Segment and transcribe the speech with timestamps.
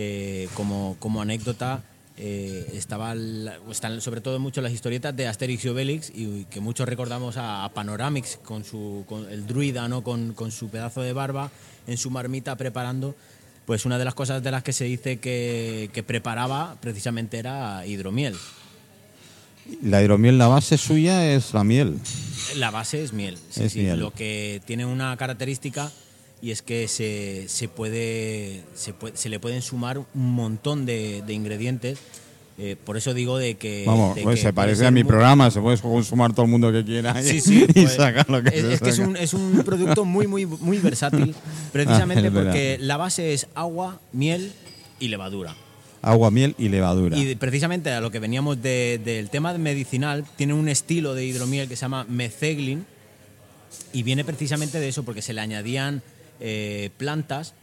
[0.00, 1.82] eh, como, como anécdota,
[2.16, 6.60] eh, estaba la- están sobre todo mucho las historietas de Asterix y Obelix y que
[6.60, 11.00] muchos recordamos a, a Panoramix con su con el druida no con, con su pedazo
[11.02, 11.50] de barba
[11.88, 13.14] en su marmita preparando
[13.66, 17.84] pues una de las cosas de las que se dice que, que preparaba precisamente era
[17.86, 18.34] hidromiel
[19.82, 21.98] La hidromiel, la base suya es la miel.
[22.56, 23.80] la base es miel, sí, Es sí.
[23.80, 24.00] miel.
[24.00, 25.90] lo que tiene una característica
[26.40, 31.22] y es que se, se puede, se puede se le pueden sumar un montón de,
[31.26, 31.98] de ingredientes
[32.60, 35.08] Eh, por eso digo de que Vamos, de pues que se parece a mi muy-
[35.08, 38.42] programa, se puede consumar todo el mundo que quiera Sí, sí, y pues, sacar lo
[38.42, 41.36] que es, se es que es un, es un producto muy, muy, muy versátil,
[41.72, 42.42] precisamente Ah, verdad.
[42.50, 44.50] porque la base es agua, miel
[44.98, 45.54] y levadura.
[46.02, 47.16] Agua, miel y levadura.
[47.16, 51.68] Y precisamente a lo que veníamos de- del tema medicinal, tiene un estilo de hidromiel
[51.68, 52.84] que se llama mezeglin
[53.92, 56.02] y viene precisamente de eso, porque se le añadían
[56.40, 57.54] eh, plantas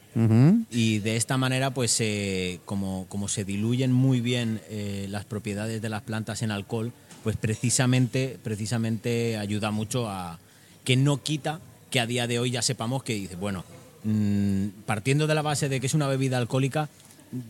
[0.71, 5.81] y de esta manera, pues eh, como, como se diluyen muy bien eh, las propiedades
[5.81, 10.39] de las plantas en alcohol, pues precisamente, precisamente ayuda mucho a
[10.85, 13.65] que no quita que a día de hoy ya sepamos que dice, bueno,
[14.05, 16.87] mm, partiendo de la base de que es una bebida alcohólica,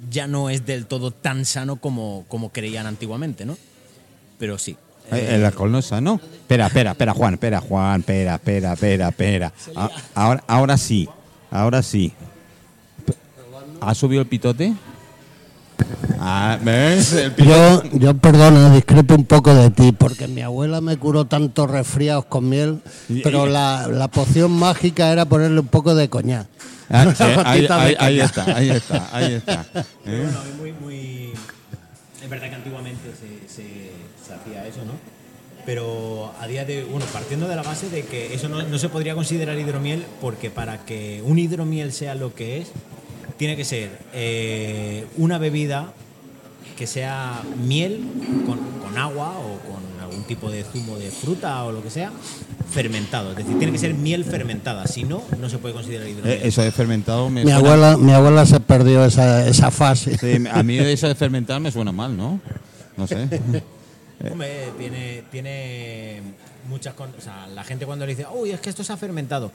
[0.09, 3.57] ya no es del todo tan sano como, como creían antiguamente, ¿no?
[4.39, 4.75] Pero sí.
[5.11, 6.19] Eh, El alcohol no es sano.
[6.23, 9.53] Espera, espera, espera, Juan, espera, Juan, espera, espera, espera, espera.
[10.15, 11.07] Ahora, ahora sí,
[11.51, 12.13] ahora sí.
[13.81, 14.73] ¿Ha subido el pitote?
[16.19, 17.13] Ah, ¿ves?
[17.13, 17.89] El pitote.
[17.91, 22.25] Yo, yo, perdona, discrepo un poco de ti, porque mi abuela me curó tantos resfriados
[22.25, 22.81] con miel,
[23.23, 26.47] pero la, la poción mágica era ponerle un poco de coñac.
[26.89, 27.81] Ah, sí, ahí, está,
[28.55, 29.65] ahí está, ahí está.
[30.05, 30.23] ¿eh?
[30.23, 31.33] Bueno, es muy, muy.
[32.23, 33.91] Es verdad que antiguamente se, se-
[34.25, 34.93] se hacía eso, ¿no?
[35.65, 36.83] Pero a día de.
[36.83, 40.49] Bueno, partiendo de la base de que eso no, no se podría considerar hidromiel, porque
[40.51, 42.67] para que un hidromiel sea lo que es,
[43.37, 45.91] tiene que ser eh, una bebida
[46.77, 48.01] que sea miel
[48.45, 52.11] con, con agua o con algún tipo de zumo de fruta o lo que sea,
[52.71, 53.31] fermentado.
[53.31, 54.85] Es decir, tiene que ser miel fermentada.
[54.85, 56.37] Si no, no se puede considerar hidromiel.
[56.43, 60.17] Eh, Eso de fermentado me Mi suena- abuela, mi abuela se perdió esa, esa fase.
[60.17, 62.39] Sí, a mí eso de fermentar me suena mal, ¿no?
[62.97, 63.27] No sé.
[64.31, 66.21] Hombre, tiene, tiene
[66.69, 68.97] muchas con- o sea, la gente cuando le dice, uy, es que esto se ha
[68.97, 69.51] fermentado,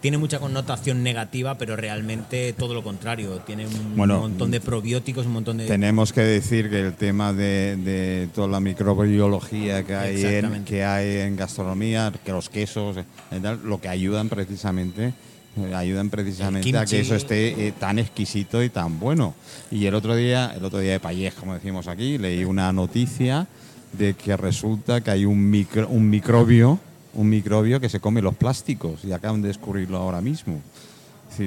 [0.00, 3.40] tiene mucha connotación negativa, pero realmente todo lo contrario.
[3.46, 5.66] Tiene un Bueno, montón de probióticos, un montón de.
[5.66, 10.84] Tenemos que decir que el tema de, de toda la microbiología que hay, en, que
[10.84, 12.96] hay en gastronomía, que los quesos,
[13.42, 15.14] tal, lo que ayudan precisamente
[15.56, 19.34] eh, ayudan precisamente a que eso esté eh, tan exquisito y tan bueno.
[19.72, 23.48] Y el otro día, el otro día de Payés, como decimos aquí, leí una noticia
[23.92, 26.78] de que resulta que hay un micro- un microbio,
[27.14, 30.60] un microbio que se come los plásticos y acaban de descubrirlo ahora mismo.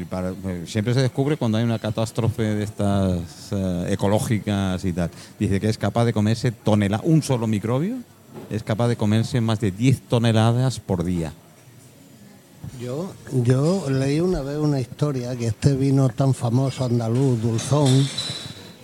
[0.09, 3.19] Para- eh, siempre se descubre cuando hay una catástrofe de estas
[3.51, 5.09] eh, ecológicas y tal.
[5.37, 7.95] Dice que es capaz de comerse toneladas, un solo microbio
[8.49, 11.33] es capaz de comerse más de 10 toneladas por día.
[12.81, 13.11] Yo,
[13.43, 18.07] yo leí una vez una historia que este vino tan famoso andaluz, Dulzón,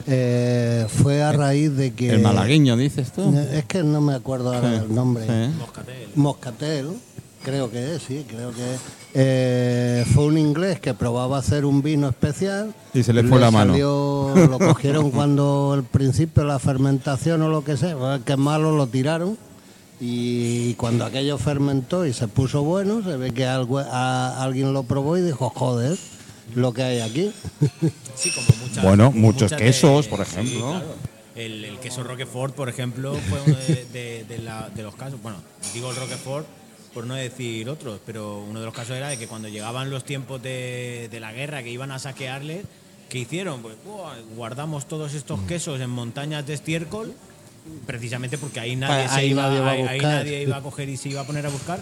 [0.07, 2.09] eh, fue a raíz de que...
[2.11, 3.37] El malagueño, dices tú.
[3.53, 5.25] Es que no me acuerdo ahora Sí, el nombre.
[5.25, 5.53] sí.
[5.59, 6.09] Moscatel.
[6.15, 6.87] Moscatel,
[7.43, 8.79] creo que es, sí, creo que es.
[9.19, 12.73] Eh, fue un inglés que probaba hacer un vino especial.
[12.93, 13.75] Y se le fue la mano.
[13.77, 19.37] lo cogieron cuando al principio la fermentación o lo que sea, que malo lo tiraron.
[19.99, 24.83] Y cuando aquello fermentó y se puso bueno, se ve que algo- a- alguien lo
[24.83, 25.97] probó y dijo, joder,
[26.55, 27.31] lo que hay aquí.
[28.15, 28.83] Sí, como muchas.
[28.83, 30.51] Bueno, como muchos muchas quesos, por ejemplo.
[30.51, 30.95] Sí, claro.
[31.35, 35.21] El, el queso Roquefort, por ejemplo, fue uno de, de- de la- de los casos.
[35.21, 35.37] Bueno,
[35.73, 36.47] digo el Roquefort
[36.95, 40.03] por no decir otros, pero uno de los casos era de que cuando llegaban los
[40.03, 42.65] tiempos de, de la guerra que iban a saquearles,
[43.07, 43.61] ¿qué hicieron?
[43.61, 47.13] Pues "Buah, guardamos todos estos quesos en montañas de estiércol,
[47.85, 50.15] precisamente porque ahí nadie, Ah, se ahí iba, nadie a ahí- ahí buscar.
[50.15, 51.79] nadie iba a coger y se iba a poner a buscar.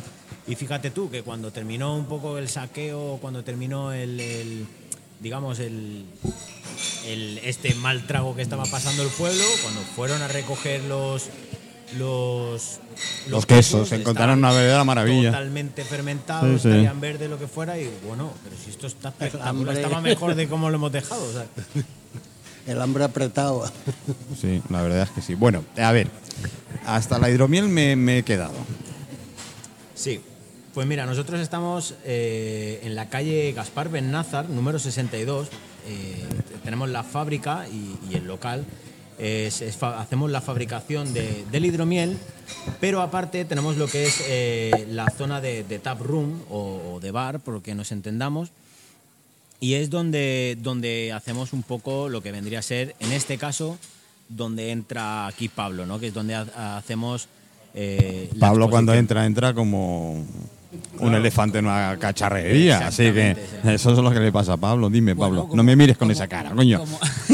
[0.48, 4.66] Y fíjate tú que cuando terminó un poco el saqueo, cuando terminó el, el-
[5.20, 6.06] digamos, el,
[7.08, 11.30] el- este mal trago que estaba pasando el pueblo, cuando fueron a recoger los
[12.00, 12.80] los,
[13.30, 15.30] Los quesos, encontraron estaban una verdadera maravilla.
[15.30, 16.68] Totalmente fermentados, Sí, sí.
[16.70, 20.48] estarían verde, lo que fuera, y bueno, pero si esto está espectacular, estaba mejor de
[20.50, 21.24] cómo lo hemos dejado.
[21.24, 21.46] o sea.
[22.68, 23.70] El hambre apretado.
[24.40, 25.36] Sí, la verdad es que sí.
[25.36, 26.10] Bueno, a ver,
[26.86, 28.54] hasta la hidromiel me, me he quedado.
[29.94, 30.20] Sí,
[30.74, 35.48] pues mira, nosotros estamos eh, en la calle Gaspar Bennázar, número 62.
[35.88, 36.24] Eh,
[36.64, 38.66] tenemos la fábrica y, y el local.
[39.18, 42.18] Es- es fa- hacemos la fabricación de- del hidromiel,
[42.82, 47.00] pero aparte tenemos lo que es eh, la zona de, de tap room o, o
[47.00, 48.50] de bar, por lo que nos entendamos.
[49.66, 53.80] Y es donde, donde hacemos un poco lo que vendría a ser, en este caso,
[54.30, 56.00] donde entra aquí Pablo, ¿no?
[56.00, 57.28] Que es donde ha- hacemos.
[57.74, 60.24] eh, Pablo cuando entra, entra como
[61.00, 62.86] un elefante en una cacharrería.
[62.88, 63.36] Así que
[63.66, 64.88] eso es lo que le pasa a Pablo.
[64.92, 66.84] Dime, Bueno, Pablo, como- no me mires con como- esa cara, coño.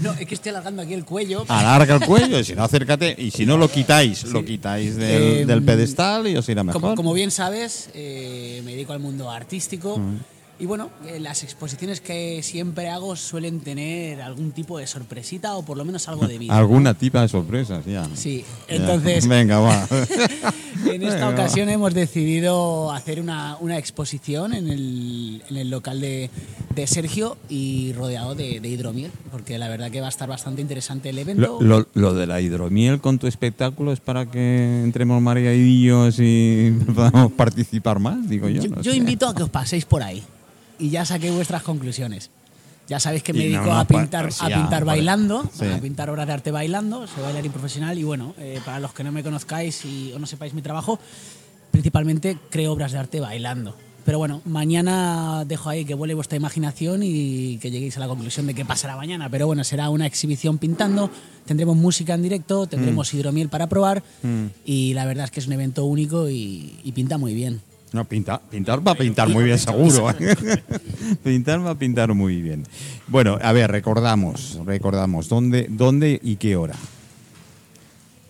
[0.00, 1.46] No, es que estoy alargando aquí el cuello.
[1.48, 3.14] Alarga el cuello, y si no, acércate.
[3.16, 6.80] Y si no, lo quitáis, lo quitáis del, Eh, del pedestal y os irá mejor.
[6.82, 9.98] Como, como bien sabes, eh, me dedico al mundo artístico.
[10.62, 15.64] Y bueno, eh, las exposiciones que siempre hago suelen tener algún tipo de sorpresita o
[15.64, 16.56] por lo menos algo de vida.
[16.56, 18.08] Alguna tipa de sorpresas, ya.
[18.14, 18.76] Sí, Ya.
[18.76, 19.88] entonces Venga, va.
[20.86, 26.30] en esta ocasión hemos decidido hacer una, una exposición en el, en el local de,
[26.76, 30.62] de Sergio y rodeado de, de hidromiel, porque la verdad que va a estar bastante
[30.62, 31.58] interesante el evento.
[31.60, 35.82] Lo, lo- lo de la hidromiel con tu espectáculo es para que entremos María y
[35.82, 38.62] yo y podamos participar más, digo yo.
[38.62, 40.22] Yo, no yo invito a que os paséis por ahí
[40.82, 42.30] y ya saqué vuestras conclusiones.
[42.88, 45.64] Ya sabéis que me no, dedico no, a pintar, pues a pintar bailando, sí.
[45.64, 49.04] a pintar obras de arte bailando, soy bailarín profesional y bueno, eh, para los que
[49.04, 50.98] no me conozcáis y, o no sepáis mi trabajo,
[51.70, 53.76] principalmente creo obras de arte bailando.
[54.04, 58.48] Pero bueno, mañana dejo ahí que vuele vuestra imaginación y que lleguéis a la conclusión
[58.48, 59.28] de qué pasará mañana.
[59.30, 61.08] Pero bueno, será una exhibición pintando,
[61.46, 64.02] tendremos música en directo, tendremos hidromiel para probar
[64.64, 67.60] y la verdad es que es un evento único y, y pinta muy bien.
[67.92, 70.08] No, pinta, pintar va a pintar muy bien, seguro.
[71.24, 72.64] pintar va a pintar muy bien.
[73.08, 76.74] Bueno, a ver, recordamos, recordamos, ¿dónde, dónde y qué hora?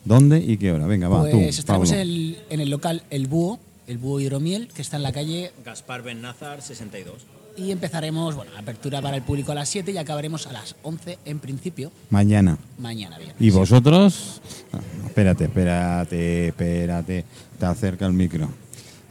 [0.05, 0.87] ¿Dónde y qué hora?
[0.87, 2.03] Venga, va, tú, Pues estaremos Pablo.
[2.03, 5.53] en el, en el local El Búho, el Búho Hidromiel, que está en la calle
[5.65, 7.15] Gaspar Bennázar, 62.
[7.57, 11.19] y empezaremos, bueno, apertura para el público a las 7 y acabaremos a las 11
[11.25, 12.59] en principio, Mañana.
[12.79, 13.37] mañana viernes.
[13.39, 14.41] ¿Y vosotros?
[14.73, 17.25] Ah, espérate, espérate, espérate.
[17.61, 18.49] Te acerca el micro.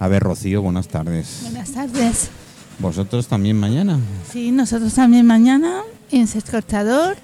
[0.02, 1.42] A ver, Rocío, buenas tardes.
[1.44, 2.32] Buenas tardes.
[2.80, 4.00] ¿Vosotros también mañana?
[4.32, 5.82] Sí, nosotros también mañana
[6.12, 7.18] en Sescortador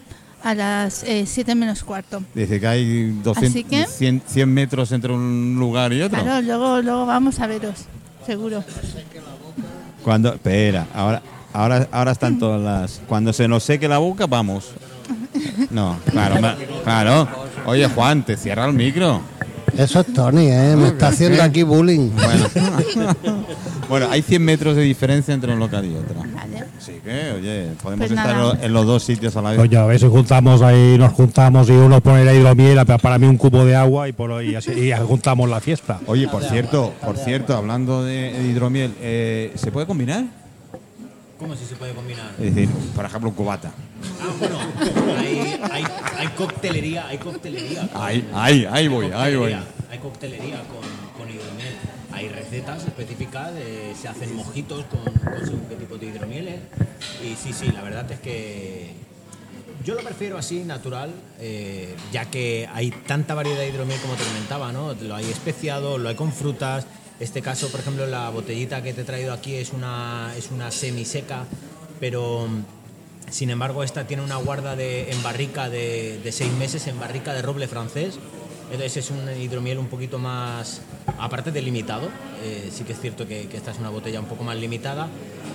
[0.43, 2.21] a las 7 menos cuarto.
[2.35, 6.21] Dice que hay 200, Así que- 100, 100 metros entre un lugar y otro.
[6.21, 7.85] Claro, luego, luego vamos a veros,
[8.27, 8.63] seguro.
[10.03, 11.23] Cuando, espera, ahora,
[11.53, 13.01] ahora, ahora están todas las.
[13.07, 14.69] Cuando se nos seque la boca, vamos.
[15.71, 16.35] No, claro,
[16.83, 17.27] claro.
[17.65, 19.19] Oye, Juan, te cierra el micro.
[19.77, 20.75] Eso es Tony, ¿eh?
[20.75, 22.09] Me está haciendo aquí bullying.
[22.11, 22.47] Bueno.
[23.89, 26.15] bueno, hay 100 metros de diferencia entre un local y otro.
[26.77, 28.53] Así que, oye, podemos Pues estar en nada.
[28.55, 29.59] lo- en los dos sitios a la vez.
[29.59, 33.17] Coño, a ver si juntamos ahí, nos juntamos y uno pone la hidromiel, pa- para
[33.19, 35.99] mí un cubo de agua y, por, y, así, y juntamos la fiesta.
[36.07, 40.25] Oye, por cierto, por cierto, hablando de hidromiel, eh, ¿se puede combinar?
[41.39, 42.31] ¿Cómo si se puede combinar?
[42.39, 43.71] Es decir, por ejemplo, un cubata.
[44.21, 44.57] Ah, bueno,
[45.19, 45.83] hay, hay,
[46.17, 47.87] hay coctelería, hay coctelería.
[47.87, 49.53] con- Ahí, ahí, ahí voy, ahí voy.
[49.53, 50.81] Hay coctelería con,
[51.17, 51.75] con hidromiel.
[52.11, 56.59] Hay recetas específicas, eh, se hacen mojitos con, con según qué tipo de hidromieles.
[57.23, 58.93] Y sí, sí, la verdad es que
[59.85, 64.23] yo lo prefiero así, natural, eh, ya que hay tanta variedad de hidromiel como te
[64.23, 64.93] comentaba, ¿no?
[64.95, 66.87] Lo hay especiado, lo hay con frutas.
[67.19, 70.69] Este caso, por ejemplo, la botellita que te he traído aquí es una, es una
[70.71, 71.45] semiseca,
[71.99, 72.47] pero
[73.29, 77.33] sin embargo esta tiene una guarda de, en barrica de, de seis meses, en barrica
[77.33, 78.19] de roble francés.
[78.71, 80.81] Entonces es un hidromiel un poquito más,
[81.19, 82.09] aparte de limitado,
[82.43, 85.07] eh, sí que es cierto que, que esta es una botella un poco más limitada.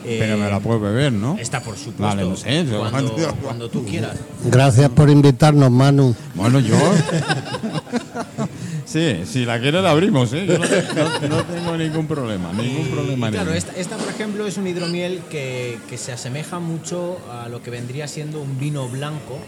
[0.06, 1.36] eh, Pero me la puedo beber, ¿no?
[1.38, 2.02] Está por supuesto.
[2.02, 4.16] Vale, no sé, Cuando, cuando tú quieras.
[4.46, 6.16] Gracias por invitarnos, Manu.
[6.34, 6.74] Bueno, yo.
[8.92, 10.46] sí, si la quiero la abrimos, ¿eh?
[10.46, 13.30] Yo no, no- no tengo ningún problema, ningún Y, problema.
[13.30, 17.62] claro, esta, esta, por ejemplo, es un hidromiel que, que se asemeja mucho a lo
[17.62, 19.38] que vendría siendo un vino blanco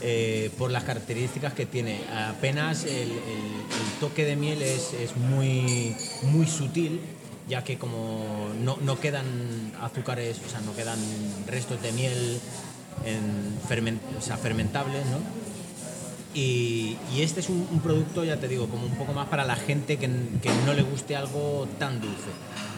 [0.00, 2.00] eh, por las características que tiene.
[2.28, 7.00] Apenas el, el- el toque de miel es, es muy, muy sutil,
[7.48, 9.24] ya que como no, no quedan
[9.80, 10.98] azúcares, o sea, no quedan
[11.48, 12.38] restos de miel
[13.04, 13.20] en
[13.68, 15.47] fermen- o sea, fermentables, ¿no?
[16.38, 19.44] Y, y este es un, un producto, ya te digo, como un poco más para
[19.44, 20.06] la gente que,
[20.40, 22.30] que no le guste algo tan dulce.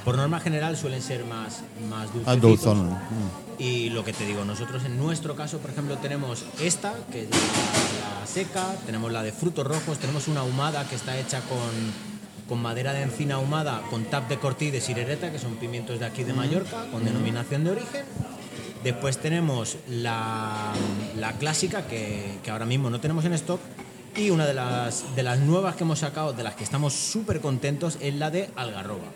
[0.03, 2.41] Por norma general suelen ser más, más dulcecitos.
[2.41, 2.99] dulzón.
[3.59, 7.29] Y lo que te digo, nosotros en nuestro caso, por ejemplo, tenemos esta, que es
[7.31, 11.59] la, la seca, tenemos la de frutos rojos, tenemos una ahumada que está hecha con,
[12.49, 16.07] con madera de encina ahumada, con tap de cortí de sirereta, que son pimientos de
[16.07, 18.05] aquí de Mallorca, con denominación de origen.
[18.83, 20.73] Después tenemos la,
[21.17, 23.61] la clásica, que, que ahora mismo no tenemos en stock.
[24.17, 27.41] Y una de las, de las nuevas que hemos sacado, de las que estamos súper
[27.41, 29.07] contentos, es la de algarroba.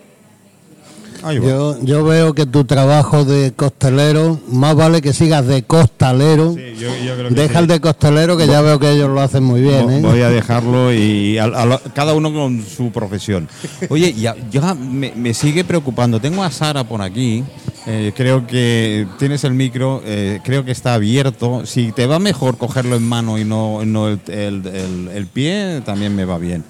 [1.33, 6.53] Yo, yo veo que tu trabajo de costelero, más vale que sigas de costalero.
[6.55, 7.59] Sí, yo- yo creo que Deja sí.
[7.61, 9.91] el de costelero, que ya veo que ellos lo hacen muy bien.
[9.91, 10.01] ¿eh?
[10.03, 13.49] Voy a dejarlo y a- a lo- cada uno con su profesión.
[13.89, 16.21] Oye, ya, ya me, me sigue preocupando.
[16.21, 17.43] Tengo a Sara por aquí
[17.87, 21.67] Eh, creo que tienes el micro, eh, creo que está abierto.
[21.67, 25.83] Si te va mejor cogerlo en mano y no, no el, el- el- el pie,
[25.85, 26.65] también me va bien.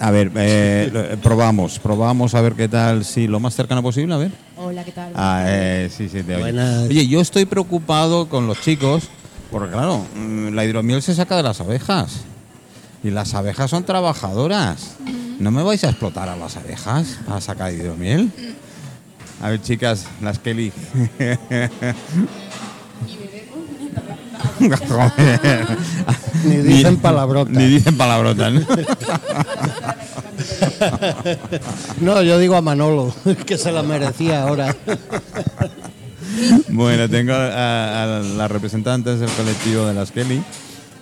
[0.00, 4.14] A ver, eh, lo- probamos, probamos a ver qué tal, si lo más cercano posible,
[4.14, 4.32] a ver.
[4.56, 5.12] Hola, ¿qué tal?
[5.14, 6.40] Ah, eh, sí, sí, te oye.
[6.40, 6.88] Buenas.
[6.88, 9.04] Oye, yo estoy preocupado con los chicos,
[9.50, 12.22] porque claro, mm, la hidromiel se saca de las abejas.
[13.04, 14.96] Y las abejas son trabajadoras.
[15.38, 18.30] ¿No me vais a explotar a las abejas para sacar hidromiel?
[19.42, 20.72] A ver, chicas, las Kelly.
[26.44, 27.54] Ni dicen palabrotas.
[27.54, 28.52] Ni dicen palabrotas.
[28.52, 28.60] ¿no?
[32.00, 33.14] No, yo digo a Manolo,
[33.46, 34.74] que se la merecía ahora.
[36.68, 40.42] Bueno, tengo a, a las representantes del colectivo de las Kelly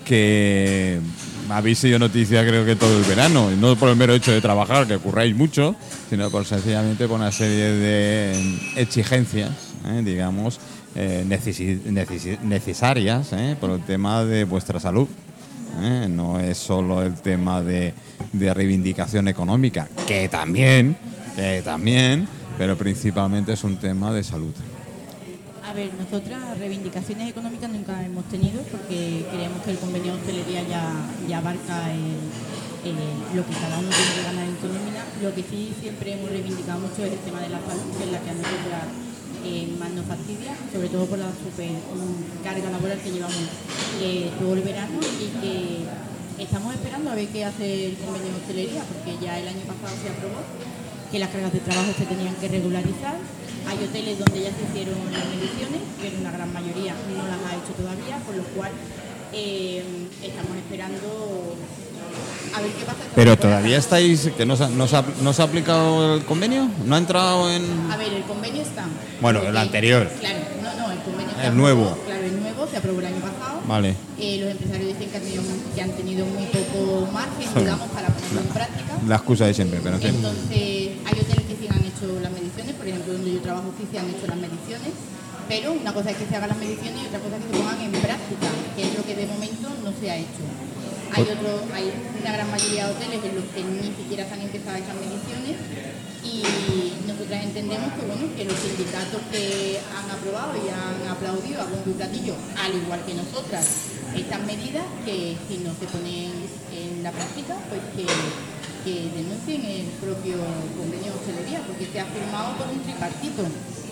[0.04, 1.00] que
[1.48, 4.40] habéis sido noticia creo que todo el verano, y no por el mero hecho de
[4.40, 5.74] trabajar, que curráis mucho,
[6.10, 9.50] sino por sencillamente por una serie de exigencias,
[9.86, 10.02] ¿eh?
[10.04, 10.60] digamos,
[10.94, 11.24] eh,
[12.42, 13.56] necesarias ¿eh?
[13.60, 15.08] por el tema de vuestra salud.
[15.80, 16.06] ¿eh?
[16.08, 17.94] No es solo el tema de,
[18.32, 20.96] reivindicación económica, que también,
[21.36, 24.52] que también, pero principalmente es un tema de salud.
[25.66, 30.62] A ver, nosotras reivindicaciones económicas nunca hemos tenido porque creemos que el convenio de hostelería
[30.68, 30.92] ya,
[31.28, 32.52] ya abarca el-
[33.34, 35.24] lo que cada uno tiene que ganar en su.
[35.24, 38.10] Lo que sí siempre hemos reivindicado mucho es el tema de la salud, que es
[38.12, 38.84] la que a nosotras
[39.44, 41.70] eh, más nos fastidia, sobre todo por la super
[42.42, 43.48] carga laboral que llevamos
[44.00, 48.38] eh, todo el verano y que estamos esperando a ver qué hace el convenio de
[48.38, 50.40] hostelería, porque ya el año pasado se aprobó
[51.10, 53.16] que las cargas de trabajo se tenían que regularizar.
[53.68, 57.58] Hay hoteles donde ya se hicieron las mediciones, pero una gran mayoría no las ha
[57.58, 58.72] hecho todavía, con lo cual
[59.32, 59.82] eh,
[60.22, 61.56] estamos esperando
[63.14, 66.24] Pero todavía estáis, que no se, ha- no se ha, no se ha aplicado el
[66.24, 67.62] convenio, no ha entrado en...
[67.90, 68.84] A ver, el convenio está.
[69.20, 70.08] Bueno, el anterior.
[70.20, 71.82] Claro, no, no, el convenio El está nuevo.
[71.82, 73.60] aprobado, Claro, el nuevo se aprobó el año pasado.
[73.66, 73.94] Vale.
[74.18, 75.42] Eh, los empresarios dicen que han, tenido,
[75.74, 78.92] que han tenido muy poco margen, digamos, para ponerlo en práctica.
[79.08, 79.96] La excusa de siempre, pero.
[79.96, 80.52] Entonces,
[81.04, 83.98] hay hoteles que sí han hecho las mediciones, por ejemplo, donde yo trabajo sí se
[83.98, 84.92] han hecho las mediciones,
[85.48, 87.58] pero una cosa es que se hagan las mediciones y otra cosa es que se
[87.60, 90.44] pongan en práctica, que es lo que de momento no se ha hecho.
[91.14, 94.40] Hay, otro, hay una gran mayoría de hoteles en los que ni siquiera se han
[94.40, 95.56] empezado esas mediciones
[96.24, 96.42] y
[97.06, 101.90] nosotras entendemos que, bueno, que los sindicatos que han aprobado y han aplaudido a bombo
[101.90, 103.66] y platillo, al igual que nosotras,
[104.16, 106.32] estas medidas que si no se ponen
[106.72, 108.06] en la práctica, pues que,
[108.84, 110.36] que denuncien el propio
[110.76, 113.42] convenio de hostelería, porque se ha firmado por un tripartito.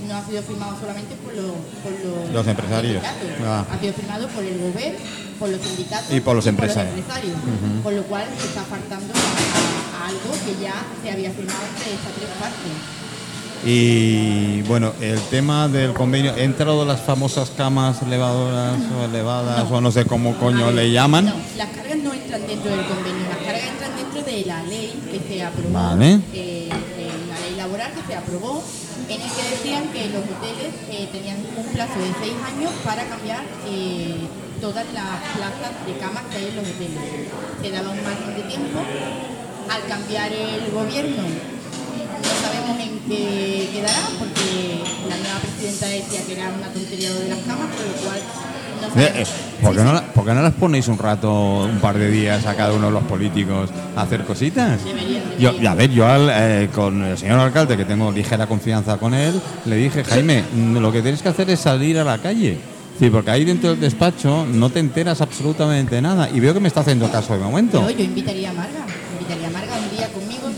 [0.09, 1.53] No ha sido firmado solamente por los,
[1.85, 3.03] por los, Los empresarios.
[3.45, 3.65] Ah.
[3.71, 4.99] ha sido firmado por el gobierno,
[5.39, 6.97] por los sindicatos Y por los empresarios.
[6.97, 7.37] empresarios.
[7.83, 11.93] Con lo cual se está faltando a, a algo que ya se había firmado entre
[11.95, 12.73] estas tres partes.
[13.65, 19.81] Y bueno, el tema del convenio, ¿he entrado las famosas camas elevadoras o elevadas o
[19.83, 21.27] no sé cómo coño ver, le llaman?
[21.27, 25.21] No, las cargas no entran dentro del convenio, las entran dentro de la ley que
[25.21, 26.15] se aprobó, Vale.
[26.33, 28.63] eh, eh, una ley laboral que se aprobó,
[29.09, 33.05] en el que decían que los hoteles eh, tenían un plazo de seis años para
[33.09, 33.45] cambiar
[34.61, 37.01] todas las plazas de camas que hay en los hoteles.
[37.63, 38.79] Se daba un margen de tiempo.
[39.71, 46.33] Al cambiar el gobierno, no sabemos en qué quedará, porque la nueva presidenta decía que
[46.35, 48.21] era una tontería lo de las camas, por lo cual
[48.97, 49.25] Eh, eh,
[49.63, 51.31] ¿por, qué no, la- por qué no las ponéis un rato,
[51.65, 54.85] un par de días a cada uno de los políticos a hacer cositas?
[54.85, 55.63] Deberían, Yo, deberían.
[55.63, 59.15] y a ver, yo al, eh, con el señor alcalde, que tengo ligera confianza con
[59.15, 62.59] él, le dije, Jaime, mm, lo que tienes que hacer es salir a la calle.
[62.99, 66.29] Sí, porque ahí dentro del despacho no te enteras absolutamente nada.
[66.29, 67.81] Y veo que me está haciendo caso de momento.
[67.81, 68.85] Yo, yo invitaría a Marga,
[69.19, 70.09] invitaría a Marga un día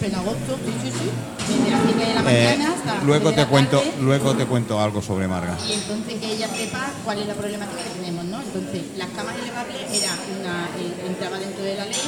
[0.03, 2.25] conmigo en agosto, sí, sí, sí, desde las 7 de la Eh,
[2.57, 5.57] mañana hasta las luego te la cuento, tarde, luego te cuento algo sobre Marga.
[5.69, 8.41] y entonces que ella sepa cuál es la problemática que tenemos, ¿no?
[8.41, 12.01] Entonces, las camas elevables era una, eh, entraba dentro de la ley,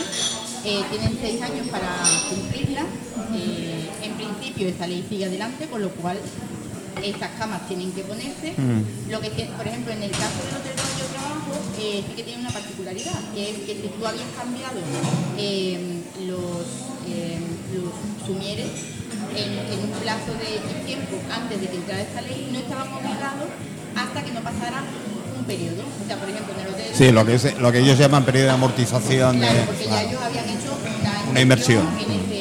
[0.64, 1.88] eh, tienen seis años para
[2.30, 2.82] cumplirla,
[3.34, 6.18] eh, en principio esa ley sigue adelante, con lo cual
[7.02, 8.54] estas camas tienen que ponerse.
[9.10, 12.22] Lo que por ejemplo, en el caso del hotel donde yo trabajo, eh, sí que
[12.22, 14.78] tiene una particularidad, que es que si tú habías cambiado
[15.36, 17.38] eh, los, eh,
[17.74, 17.92] los
[18.26, 18.66] sumieres
[19.36, 22.88] en, en un plazo de X tiempo antes de que entrara esta ley, no estaban
[22.92, 23.48] obligados
[23.96, 24.82] hasta que no pasara
[25.38, 25.82] un periodo.
[26.02, 26.86] O sea, por ejemplo, en el hotel...
[26.94, 29.40] Sí, lo que, es, lo que ellos llaman periodo de amortización.
[29.40, 30.08] de- Claro, porque ya Claro.
[30.08, 30.78] ellos habían hecho
[31.30, 31.88] Una inversión.
[31.98, 32.33] en ese-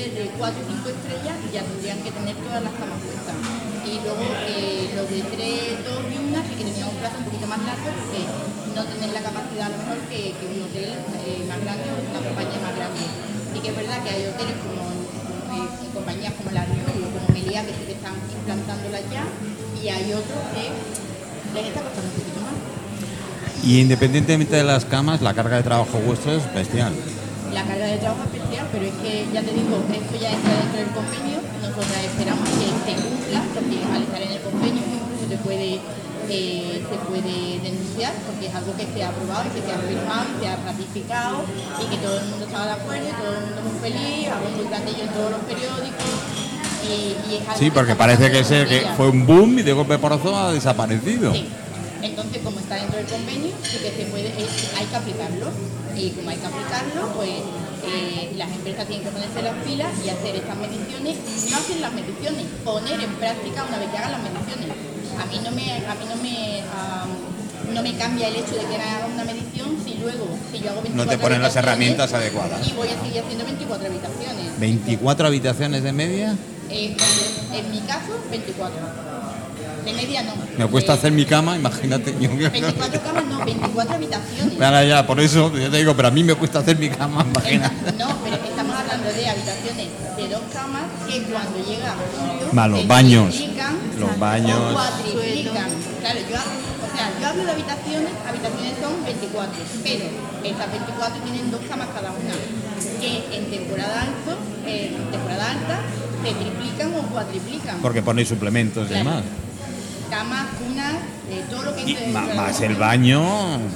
[0.00, 3.36] hoteles de 4 o 5 estrellas ya tendrían que tener todas las camas puestas.
[3.84, 7.26] Y luego eh, los de 3, 2 y 1 sí que tenían un plazo un
[7.28, 8.20] poquito más largo porque
[8.72, 10.90] no tienen la capacidad a lo mejor que, que un hotel
[11.20, 13.04] eh, más grande o una compañía más grande.
[13.52, 17.08] Y que es verdad que hay hoteles como, como, eh, compañías como la Río o
[17.12, 19.24] como Melía que sí que están implantándolas ya
[19.76, 20.64] y hay otros que
[21.52, 22.56] les está costando un poquito más.
[23.64, 26.94] Y independientemente de las camas, la carga de trabajo vuestro es bestial.
[27.52, 28.39] La carga de trabajo es
[28.72, 32.66] pero es que ya te digo, esto ya entra dentro del convenio, nosotros esperamos que
[32.86, 35.80] se cumpla, porque al estar en el convenio incluso se puede,
[36.30, 39.78] eh, se puede denunciar, porque es algo que se ha aprobado y que se ha
[39.78, 41.36] firmado se ha ratificado
[41.82, 44.46] y que todo el mundo estaba de acuerdo y todo el mundo muy feliz, hago
[44.62, 46.12] un cartello en todos los periódicos.
[46.80, 49.98] Y, y es algo Sí, porque está parece que, fue un boom y de golpe
[49.98, 51.32] porozo ha desaparecido.
[51.32, 51.46] Sí.
[52.02, 55.46] Entonces, como está dentro del convenio, sí que se puede, es- hay que aplicarlo.
[55.96, 57.30] Y como hay que aplicarlo, pues
[57.84, 61.16] eh, las empresas tienen que ponerse las pilas y hacer estas mediciones,
[61.50, 64.68] no hacer las mediciones, poner en práctica una vez que hagan las mediciones.
[65.18, 66.62] A mí no me, a mí no me,
[67.74, 70.82] no me cambia el hecho de que haga una medición si luego, si yo hago
[70.82, 72.66] 24 No te ponen las herramientas adecuadas.
[72.66, 74.58] Y voy a seguir haciendo 24 habitaciones.
[74.58, 76.36] 24 habitaciones de media.
[76.70, 76.96] Eh,
[77.52, 79.19] en mi caso, 24.
[79.84, 80.34] De media no.
[80.58, 82.14] Me cuesta Eh, hacer mi cama, imagínate.
[82.20, 84.60] yo que- 24 camas, no, 24 habitaciones.
[84.60, 87.24] Ahora ya, por eso yo te digo, pero a mí me cuesta hacer mi cama,
[87.28, 87.92] imagínate.
[87.98, 92.86] No, pero estamos hablando de habitaciones de dos camas que cuando llega julio Más los
[92.86, 93.34] baños.
[93.98, 94.58] Los baños.
[94.58, 95.70] o cuatriplican.
[96.00, 99.52] Claro, yo, o sea, yo hablo de habitaciones, habitaciones son 24,
[99.84, 100.04] pero
[100.44, 102.34] estas 24 tienen dos camas cada una,
[103.00, 105.78] que en temporada alto, eh, en temporada alta,
[106.24, 107.78] se triplican o cuatriplican.
[107.80, 109.04] Porque ponéis suplementos y Claro.
[109.04, 109.22] demás.
[110.10, 110.94] Camas, cunas,
[111.30, 112.66] eh, todo lo que Y más casa.
[112.66, 113.20] el baño.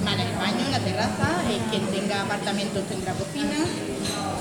[0.03, 3.55] Más el baño, la terraza, eh, quien tenga apartamentos tendrá cocina.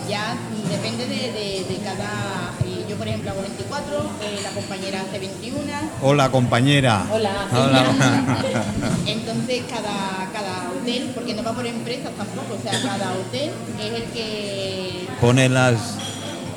[0.09, 2.51] Ya mm, depende de, de- de cada.
[2.67, 5.61] eh, yo, por ejemplo, hago 24, eh, la compañera hace 21.
[6.03, 7.05] Hola, compañera.
[7.11, 7.31] Hola.
[7.53, 7.85] Hola.
[9.07, 13.93] Entonces, cada, cada hotel, porque no va por empresas tampoco, o sea, cada hotel es
[13.93, 15.07] el que.
[15.21, 15.79] Pone las.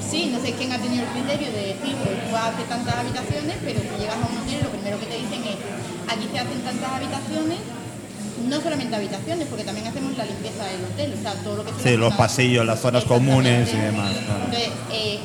[0.09, 3.55] Sí, no sé quién ha tenido el criterio de decir, pues tú haces tantas habitaciones,
[3.63, 5.57] pero si llegas a un hotel, lo primero que te dicen es,
[6.07, 7.59] aquí se hacen tantas habitaciones,
[8.47, 11.71] no solamente habitaciones, porque también hacemos la limpieza del hotel, o sea, todo lo que
[11.83, 14.11] Sí, los zonas- pasillos, las zonas comunes y demás.
[14.25, 14.45] claro.
[14.45, 15.19] Entonces, eh,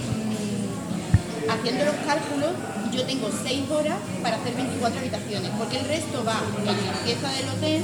[1.46, 2.50] mm, haciendo los cálculos,
[2.92, 7.48] yo tengo 6 horas para hacer 24 habitaciones, porque el resto va en limpieza del
[7.50, 7.82] hotel,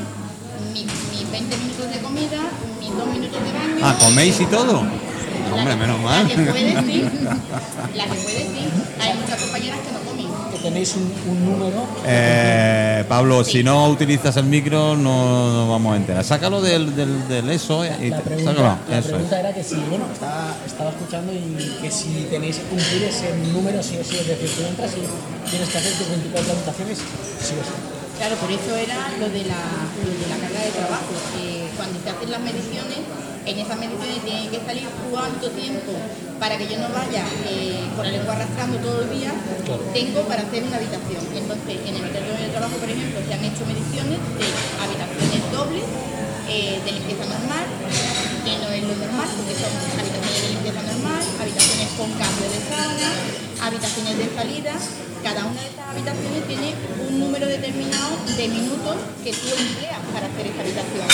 [0.74, 2.40] mi- mis 20 minutos de comida,
[2.80, 3.80] mis 2 minutos de baño.
[3.82, 4.82] Ah, ¿coméis y todo?
[4.82, 6.28] La Hombre, que- menos mal.
[6.28, 7.02] La que puede, sí.
[7.96, 8.68] La que puede, sí.
[9.00, 10.26] Hay muchas compañeras que no comen.
[10.52, 11.86] Que tenéis un, un número.
[12.04, 16.24] Eh, Pablo, si no utilizas el micro no nos vamos a enterar.
[16.24, 18.78] Sácalo del, del, del eso eh, y La pregunta, sácalo.
[18.90, 19.44] la Eso pregunta es.
[19.44, 23.82] era que si, bueno, estaba, estaba escuchando y que si tenéis que cumplir ese número
[23.82, 27.54] sí o sí, es decir, tú entras y tienes que hacer tus 24 habitaciones sí
[27.54, 27.97] o sí.
[28.18, 29.62] Claro, por eso era lo de la,
[30.02, 31.14] lo de la carga de trabajo.
[31.78, 32.98] cuando se hacen las mediciones,
[33.46, 35.94] en esas mediciones tiene que salir cuánto tiempo
[36.38, 39.30] para que yo no vaya eh, con la lengua arrastrando todo el día,
[39.94, 41.22] tengo para hacer una habitación.
[41.30, 44.46] Entonces, en el donde yo trabajo, por ejemplo, se han hecho mediciones de
[44.82, 45.86] habitaciones dobles,
[46.50, 47.66] eh, de limpieza normal,
[48.42, 52.60] que no es lo normal, porque son habitaciones de limpieza normal, habitaciones con cambio de
[52.66, 53.08] sábana,
[53.62, 54.74] habitaciones de salida.
[55.22, 56.74] Cada una de estas habitaciones tiene
[57.08, 61.06] un número determinado de minutos que tú empleas para hacer esa habitación.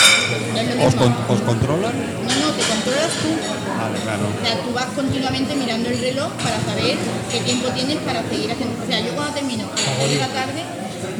[0.55, 1.95] No es lo ¿Os, con- os controlan?
[1.95, 3.31] No, no, te controlas tú.
[3.35, 4.25] Vale, claro.
[4.29, 6.97] O sea, tú vas continuamente mirando el reloj para saber
[7.31, 8.77] qué tiempo tienes para seguir haciendo.
[8.83, 10.61] O sea, yo cuando termino a las 6 de la tarde,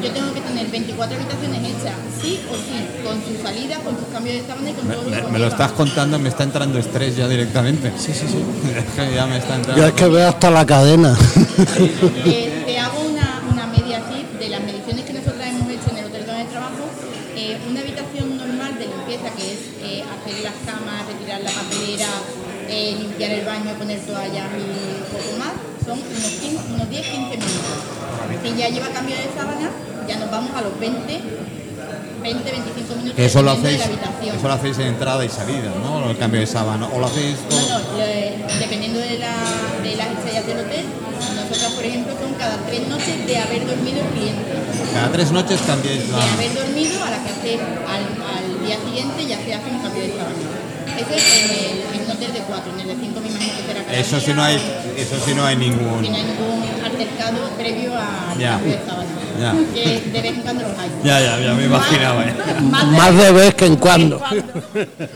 [0.01, 4.07] yo tengo que tener 24 habitaciones hechas, sí o sí, con su salida, con sus
[4.13, 6.29] cambios de sábana y con Me, todo lo me- que me lo estás contando, me
[6.29, 7.91] está entrando estrés ya directamente.
[7.97, 8.39] Sí, sí, sí.
[9.15, 9.81] ya me está entrando.
[9.81, 11.17] Yo es que veo hasta la cadena.
[12.25, 12.54] Eh,
[23.17, 25.53] limpiar el baño, poner toallas y poco más,
[25.85, 27.79] son unos, 15 unos 10-15 minutos.
[28.43, 29.69] Si ya lleva cambio de sábana,
[30.07, 30.99] ya nos vamos a los 20,
[32.21, 34.35] 20, 25 minutos eso lo hacéis, de la habitación.
[34.35, 36.09] eso lo hacéis en entrada y salida, ¿no?
[36.09, 36.87] El cambio de sábana.
[36.93, 37.59] O lo hacéis todo.
[37.61, 39.33] No, no, le- dependiendo de, la,
[39.83, 40.85] de las estrellas del hotel,
[41.35, 44.43] nosotras, por ejemplo, son cada tres noches de haber dormido el cliente.
[44.93, 49.25] Cada tres noches cambiáis De haber dormido a la que hacer al, al día siguiente
[49.25, 50.35] ya se hace un cambio de sábana.
[50.95, 53.53] Ese es en el, en un hotel de cuatro, en el de cinco me imagino
[53.57, 54.55] que será cada Eso día, sí no hay,
[54.97, 56.03] eso sí no hay ningún.
[56.03, 58.57] Si no hay ningún altercado previo al Ya.
[58.59, 59.09] de sábana.
[59.39, 59.51] Ya.
[59.73, 60.89] Que de vez en cuando los hay.
[61.03, 62.23] Ya, ya, ya me imaginaba.
[62.23, 62.33] ¿eh?
[62.71, 64.21] Más, Más de vez que en cuando.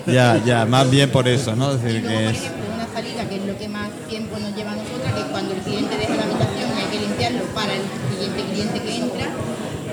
[0.05, 1.71] Ya, ya, más bien por eso, ¿no?
[1.73, 2.39] Es Y decir, luego, que por es.
[2.41, 5.25] ejemplo, una salida, que es lo que más tiempo nos lleva a nosotras, que es
[5.27, 7.81] cuando el cliente deja la habitación y hay que limpiarlo para el
[8.11, 9.27] siguiente cliente que entra,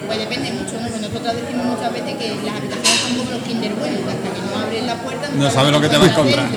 [0.07, 0.89] Pues depende mucho, ¿no?
[0.89, 4.41] Nosotros decimos muchas veces que las habitaciones son como los kinder buenos, que hasta que
[4.47, 6.49] no abres la puerta No sabes lo que te va a encontrar.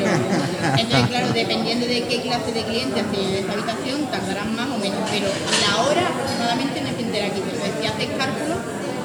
[0.77, 4.99] Entonces, claro, dependiendo de qué clase de cliente hace esa habitación, tardarán más o menos,
[5.09, 7.41] pero la hora aproximadamente no hay que aquí.
[7.41, 8.59] Pero si haces cálculos,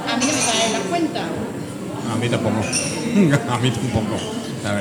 [0.04, 1.24] a mí no me salen las cuentas.
[1.24, 2.60] A mí tampoco.
[3.54, 4.16] A mí tampoco.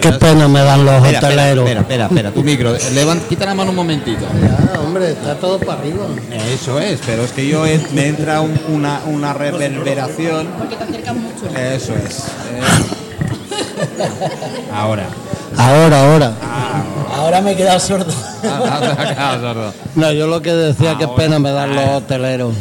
[0.02, 1.66] Qué pena me dan los Espera, hoteleros.
[1.66, 2.74] espera, espera, espera, tu micro.
[2.94, 4.26] Levanta, quita la mano un momentito.
[4.42, 6.06] Ya, hombre, está todo para arriba.
[6.54, 10.48] Eso es, pero es que yo he- me entra un- una, una reverberación.
[10.58, 11.48] Porque te acercas mucho.
[11.58, 12.20] Eso es.
[12.20, 12.62] eh.
[14.74, 15.06] Ahora.
[15.58, 16.32] Ahora, ahora.
[17.16, 18.12] Ahora me he quedado sordo.
[18.44, 19.74] Ah, sordo.
[19.96, 22.54] No, yo lo que decía, qué pena me dan los hoteleros.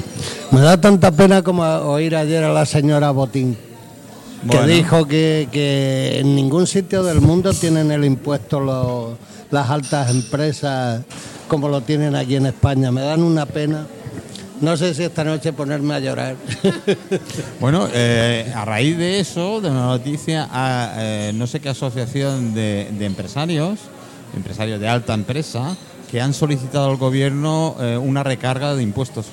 [0.51, 3.57] Me da tanta pena como oír ayer a la señora Botín,
[4.51, 4.67] que Bueno.
[4.73, 9.17] dijo que, que en ningún sitio del mundo tienen el impuesto los-
[9.51, 11.03] las altas empresas
[11.49, 12.91] como lo tienen aquí en España.
[12.91, 13.87] Me dan una pena.
[14.61, 16.37] No sé si esta noche ponerme a llorar.
[17.61, 22.55] Bueno, eh, a raíz de eso, de una noticia, a, eh, no sé qué asociación
[22.55, 23.79] de, de empresarios,
[24.37, 25.77] empresarios de alta empresa,
[26.11, 29.27] que han solicitado al gobierno eh, una recarga de impuestos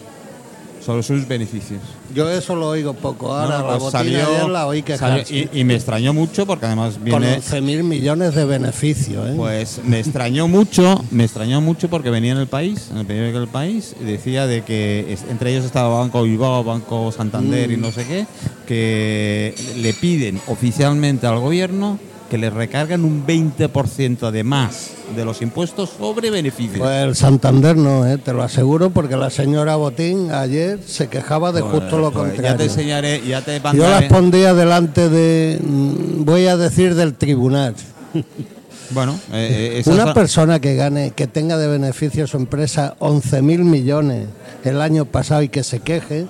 [0.89, 1.79] sobre sus beneficios.
[2.15, 3.31] Yo eso lo oigo poco.
[3.31, 4.85] Ahora No, la pues ayer la oí salió-
[5.23, 5.49] quejarse.
[5.53, 7.37] y, y me extrañó mucho porque además Con viene...
[7.39, 9.29] 11.000 millones de beneficios.
[9.29, 9.33] ¿eh?
[9.35, 13.39] Pues me extrañó mucho, me extrañó mucho porque venía en el país, en el periódico
[13.39, 17.81] del país, y decía de que entre ellos estaba Banco Bilbao, Banco Santander y Mm.
[17.81, 18.25] no sé qué,
[18.67, 21.99] que le piden oficialmente al gobierno
[22.29, 26.77] que le recargan un 20% de más de los impuestos sobre beneficios.
[26.79, 28.17] Pues el Santander no, ¿eh?
[28.17, 32.25] te lo aseguro, porque la señora Botín ayer se quejaba de Pues- justo lo pues
[32.25, 32.51] contrario.
[32.51, 36.95] Ya te enseñaré, ya te Yo mandaré- las pondría delante de, mm, voy a decir,
[36.95, 37.75] del tribunal.
[38.91, 43.59] Bueno, eh, eh, Una son- persona que gane, que tenga de beneficio su empresa 11.000
[43.63, 44.25] millones
[44.63, 46.25] el año pasado y que se queje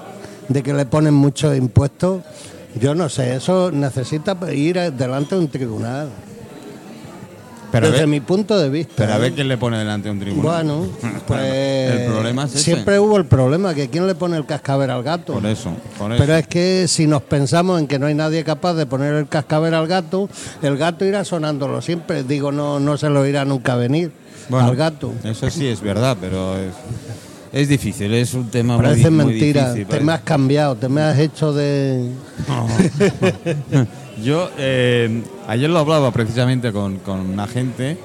[0.50, 2.22] de que le ponen muchos impuestos,
[2.76, 6.10] yo no sé, eso necesita ir delante de un tribunal.
[7.72, 8.94] pero desde mi punto de vista.
[8.98, 9.20] pero a ¿eh?
[9.20, 10.44] ver quién le pone delante a un tribunal.
[10.44, 10.88] Bueno,
[11.28, 12.64] pues el problema es ese.
[12.64, 15.34] siempre hubo el problema que quién le pone el cascabel al gato.
[15.34, 16.24] Por eso, por eso.
[16.24, 19.28] Pero es que si nos pensamos en que no hay nadie capaz de poner el
[19.28, 20.30] cascabel al gato,
[20.62, 22.24] el gato irá sonándolo siempre.
[22.24, 24.12] Digo, no, no se lo irá nunca venir
[24.48, 25.12] Bueno, al gato.
[25.24, 26.74] Eso sí es verdad, pero es,
[27.54, 29.74] es difícil, es un tema muy, Parece muy mentira.
[29.74, 29.88] difícil.
[29.88, 32.10] te me has cambiado, te me has hecho de.
[34.24, 37.98] Yo eh, ayer lo hablaba precisamente con, con una gente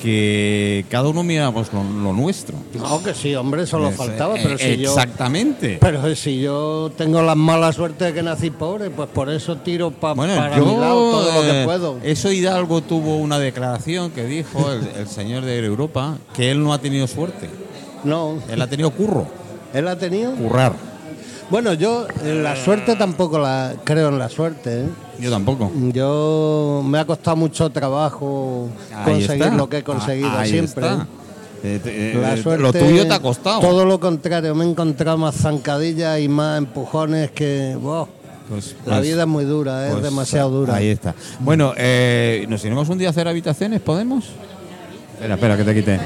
[0.00, 2.54] que cada uno miramos lo, lo nuestro.
[2.74, 4.36] No, que sí, hombre, solo Es, faltaba.
[4.36, 4.90] eh, Pero si yo.
[4.90, 5.78] Exactamente.
[5.80, 9.90] Pero si yo tengo la mala suerte de que nací pobre, pues por eso tiro
[9.90, 11.98] pa- Bueno, para yo, mi lado todo lo que eh, puedo.
[12.04, 16.72] Eso Hidalgo tuvo una declaración que dijo el, el señor de Europa que él no
[16.74, 17.48] ha tenido suerte,
[18.06, 19.26] No, él ha tenido curro,
[19.74, 20.32] él ha tenido.
[20.34, 20.72] currar.
[21.50, 24.80] Bueno, yo en la suerte tampoco la creo en la suerte.
[24.82, 24.86] ¿eh?
[25.20, 25.70] Yo tampoco.
[25.92, 29.54] Yo me ha costado mucho trabajo Ahí conseguir está.
[29.56, 30.86] lo que he conseguido Ah, ahí siempre.
[30.86, 31.06] está.
[31.62, 33.60] Eh, eh, La eh, suerte, lo tuyo te ha costado.
[33.60, 37.76] Todo lo contrario, me he encontrado más zancadillas y más empujones que.
[37.80, 38.08] wow,
[38.48, 40.74] Pues- la pues- vida es muy dura, es pues, demasiado dura.
[40.74, 41.14] Ahí está.
[41.40, 43.80] Bueno, eh, ¿nos iremos un día a hacer habitaciones?
[43.80, 44.24] ¿Podemos?
[45.14, 46.00] Espera, espera, que te quite.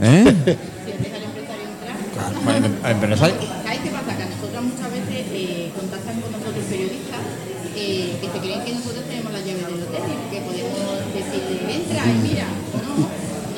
[0.00, 0.34] ¿Eh?
[0.86, 2.35] Si empieza el empresario a entrar.
[2.46, 4.10] Bueno, empresario- ¿Sabes qué pasa?
[4.16, 7.22] Que a nosotros muchas veces eh, contactan con nosotros periodistas
[7.74, 11.58] eh, que se creen que nosotros tenemos la llave del hotel y que podemos decirle,
[11.74, 12.46] entra y mira.
[12.86, 12.92] No,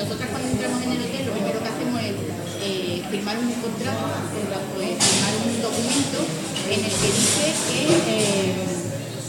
[0.00, 2.16] nosotras cuando entramos en el hotel lo primero que hacemos es
[2.64, 4.04] eh, firmar un contrato,
[4.80, 6.18] eh, firmar un documento
[6.72, 8.56] en el que dice que, eh,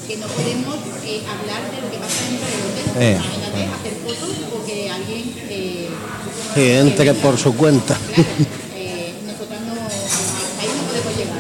[0.08, 2.88] que no podemos eh, hablar de lo que pasa dentro del hotel.
[3.19, 5.24] Imagínate hacer fotos o que alguien...
[6.56, 7.95] Sí, entre por su cuenta.
[7.95, 8.26] Claro,
[8.76, 11.39] eh, nosotras no, hasta ahí no podemos llegar.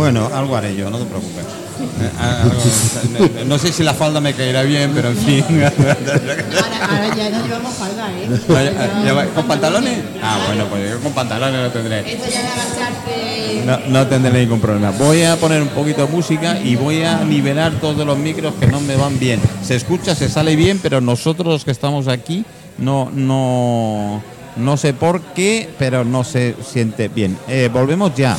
[0.00, 1.44] Bueno, algo haré yo, no te preocupes.
[1.44, 5.44] Eh, algo- no sé si la falda me caerá bien, pero en fin.
[5.62, 8.72] Ahora, ahora ya no llevamos falda, ¿eh?
[9.04, 9.98] Ya va- ¿Con pantalones?
[10.22, 12.14] Ah, bueno, pues yo con pantalones no tendré.
[12.14, 13.62] Esto ya de agacharse.
[13.66, 14.90] No, no tendré ningún problema.
[14.92, 18.68] Voy a poner un poquito de música y voy a nivelar todos los micros que
[18.68, 19.38] no me van bien.
[19.62, 22.46] Se escucha, se sale bien, pero nosotros los que estamos aquí
[22.78, 24.22] no, no,
[24.56, 27.36] no sé por qué, pero no se siente bien.
[27.48, 28.38] Eh, volvemos ya.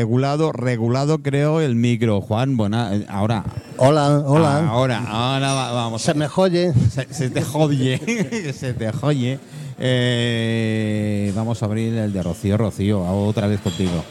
[0.00, 2.56] Regulado, regulado creo el micro, Juan.
[2.58, 3.44] Bueno, eh, ahora,
[3.78, 4.68] Hola, hola.
[4.68, 6.02] ahora, ahora va- vamos.
[6.02, 6.72] Se me joye.
[6.90, 9.38] Se, se te jodie, se te joye.
[9.78, 14.04] Eh, vamos a abrir el de Rocío, Rocío, otra vez contigo.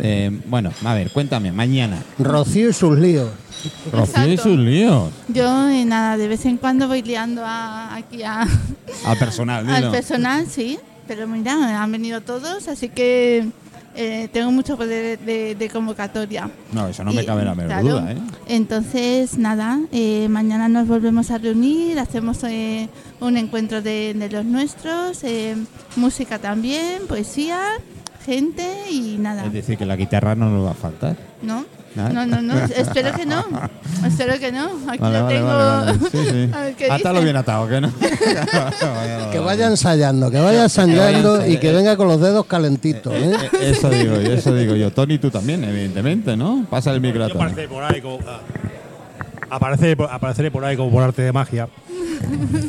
[0.00, 2.02] Eh, bueno, a ver, cuéntame, mañana.
[2.18, 3.28] Rocío y sus líos.
[3.92, 5.10] Rocío y sus líos.
[5.28, 8.46] Yo, eh, nada, de vez en cuando voy liando a- aquí a-
[9.04, 9.76] Al personal, dilo.
[9.76, 10.78] al personal, sí.
[11.06, 13.48] Pero mira, han venido todos, así que
[13.94, 16.50] eh, tengo mucho poder de, de convocatoria.
[16.72, 18.16] No, eso no me cabe la menor claro, duda, ¿eh?
[18.48, 22.88] Entonces, nada, eh, mañana nos volvemos a reunir, hacemos eh,
[23.20, 25.56] un encuentro de, de los nuestros, eh,
[25.96, 27.60] música también, poesía,
[28.24, 29.46] gente y nada.
[29.46, 31.16] Es decir, que la guitarra no nos va a faltar.
[31.42, 31.64] ¿No?
[31.94, 33.44] No, no, no, espero que no.
[34.06, 34.70] Espero que no.
[34.88, 35.48] Aquí Vale, lo vale, tengo.
[35.48, 35.98] vale, vale.
[36.10, 36.84] Sí, sí.
[36.90, 37.92] Atalo bien atado, que no.
[39.32, 43.12] Que vaya ensayando, que vaya ensayando y que venga con los dedos calentitos.
[43.14, 43.32] ¿eh?
[43.60, 44.90] Eh, Eso digo yo, eso digo yo.
[44.92, 46.64] Tony, tú también, evidentemente, ¿no?
[46.70, 47.54] Pasa el micro a Yo Tony.
[49.50, 51.68] Apareceré por ahí como, ah, apareceré, por- ahí como por arte de magia.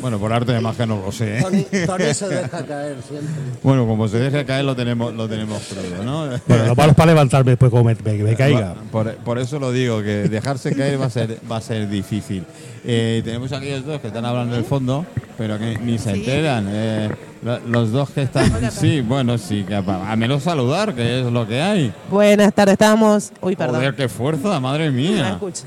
[0.00, 1.38] Bueno, por arte de magia no lo sé.
[1.38, 1.42] ¿eh?
[1.42, 3.28] Tony, Tony se deja caer siempre.
[3.62, 6.38] Bueno, como se deje caer lo tenemos, lo tenemos crudo, ¿no?
[6.48, 8.74] Bueno, lo malo es para levantarme después como me, me- me caiga.
[8.90, 12.44] Por, por eso lo digo, que dejarse caer va a ser, va a ser difícil.
[12.84, 15.04] Eh, tenemos aquí los dos que están hablando del fondo,
[15.38, 16.66] pero que ni se enteran.
[16.70, 17.10] Eh,
[17.42, 18.70] lo- los dos que están.
[18.72, 19.78] Sí, bueno, sí, que a,
[20.10, 21.92] a menos saludar, que es lo que hay.
[22.10, 23.32] Buenas tardes, estamos.
[23.42, 23.76] Uy, perdón.
[23.76, 25.28] Joder, qué fuerza, madre No me mía.
[25.32, 25.62] escucho.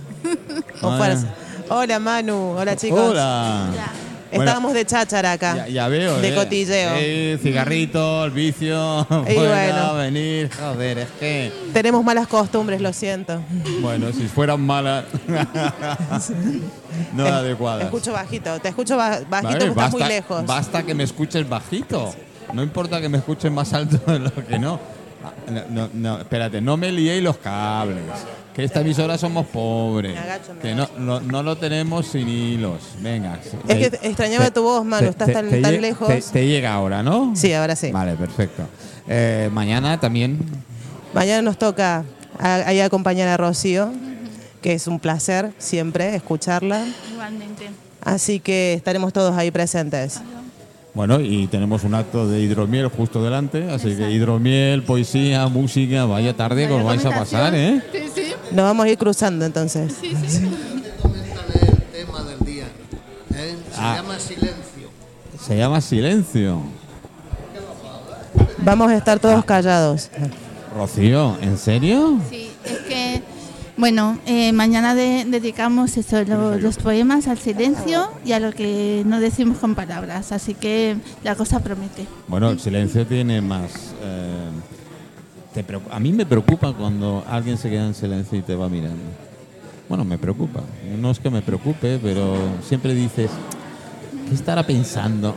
[0.82, 0.98] Con Vaya.
[0.98, 1.28] fuerza.
[1.70, 2.56] Hola, Manu.
[2.58, 3.00] Hola, chicos.
[3.12, 3.70] Hola.
[4.32, 5.56] Estábamos de cháchara acá.
[5.56, 6.18] Ya, ya veo.
[6.20, 6.36] De eh.
[6.36, 6.92] cotilleo.
[6.98, 9.08] Eh, cigarrito, el vicio.
[9.30, 9.94] Y bueno.
[9.96, 10.50] venir.
[10.60, 11.54] Joder, es que.
[11.74, 13.42] Tenemos malas costumbres, lo siento.
[13.82, 15.06] Bueno, si fueran malas.
[17.14, 17.86] no Es- adecuadas.
[17.86, 18.60] Escucho bajito.
[18.60, 20.46] Te escucho ba- bajito Vale, porque estás basta, muy lejos.
[20.46, 22.14] Basta que me escuches bajito.
[22.54, 24.80] No importa que me escuchen más alto de lo que no.
[25.24, 28.04] Ah, No, no, no, espérate, no me liéis los cables.
[28.56, 30.14] Que esta emisora somos pobres.
[30.14, 32.80] Me agacho, me que no, no, no lo tenemos sin hilos.
[33.02, 33.38] Venga.
[33.68, 35.50] Es que extrañaba tu voz, Manu, estás tan-
[35.82, 36.08] lejos.
[36.08, 37.34] Te, te llega ahora, ¿no?
[37.36, 37.92] Sí, ahora sí.
[37.92, 38.64] Vale, perfecto.
[39.10, 40.40] Eh, mañana también.
[41.14, 42.06] Mañana nos toca
[42.40, 43.92] a- ahí acompañar a Rocío,
[44.62, 46.86] que es un placer siempre escucharla.
[47.12, 47.68] Igualmente.
[48.04, 50.22] Así que estaremos todos ahí presentes.
[50.94, 53.70] Bueno, y tenemos un acto de hidromiel justo delante.
[53.70, 56.06] Así que hidromiel, poesía, música.
[56.06, 57.82] Vaya tarde que os vais a pasar, ¿eh?
[57.92, 58.22] Sí, sí.
[58.52, 59.94] Nos vamos a ir cruzando entonces.
[60.00, 60.38] sí, sí.
[60.44, 62.66] el tema del día.
[63.36, 63.56] ¿eh?
[63.74, 63.96] Se Ah.
[63.98, 64.90] llama silencio.
[65.46, 66.62] Se llama silencio.
[68.60, 70.10] Vamos a estar todos callados.
[70.76, 72.20] Rocío, ¿en serio?
[72.30, 73.22] Sí, es que,
[73.78, 79.04] bueno, eh, mañana de- dedicamos eso, lo- los poemas al silencio y a lo que
[79.06, 82.06] no decimos con palabras, así que la cosa promete.
[82.28, 83.72] Bueno, el silencio tiene más...
[84.02, 84.50] eh,
[85.92, 89.04] a mí me preocupa cuando alguien se queda en silencio y te va mirando.
[89.88, 90.62] Bueno, me preocupa.
[91.00, 92.36] No es que me preocupe, pero
[92.68, 93.30] siempre dices,
[94.28, 95.36] ¿qué estará pensando?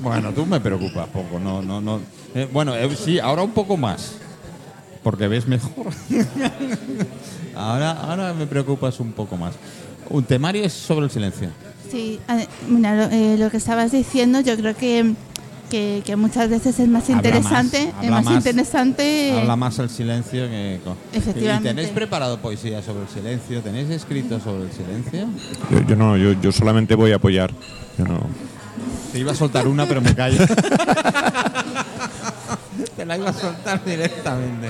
[0.00, 2.00] Bueno, tú me preocupas poco, no, no, no.
[2.34, 4.12] Eh, bueno, eh, sí, ahora un poco más,
[5.02, 5.86] porque ves mejor.
[7.56, 9.54] ahora, ahora me preocupas un poco más.
[10.10, 11.48] Un temario es sobre el silencio.
[11.90, 12.20] Sí,
[12.68, 15.14] mira, eh, lo que estabas diciendo, yo creo que,
[15.70, 18.34] que, que muchas veces es más Habla interesante, más, es habla más, más.
[18.34, 19.32] interesante.
[19.40, 20.80] Habla más el silencio que...
[21.12, 21.68] Efectivamente.
[21.68, 23.60] ¿Y tenéis preparado poesía sobre el silencio?
[23.62, 25.26] ¿Tenéis escrito sobre el silencio?
[25.70, 27.50] Yo, yo no, yo, yo solamente voy a apoyar.
[27.98, 28.20] Yo no.
[29.12, 30.38] Te iba a soltar una, pero me callo.
[32.96, 34.68] Te la iba a soltar directamente.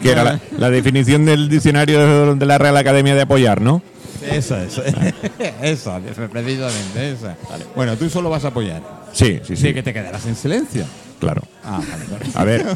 [0.00, 3.82] Que era la, la definición del diccionario de la Real Academia de apoyar, ¿no?
[4.30, 4.82] Eso, eso.
[5.62, 7.36] Eso, precisamente, esa.
[7.74, 8.82] Bueno, tú solo vas a apoyar.
[9.12, 9.68] Sí, sí, sí.
[9.68, 10.84] Sí, que te quedarás en silencio.
[11.18, 11.42] Claro.
[11.64, 12.26] Ah, vale, vale.
[12.34, 12.66] A ver,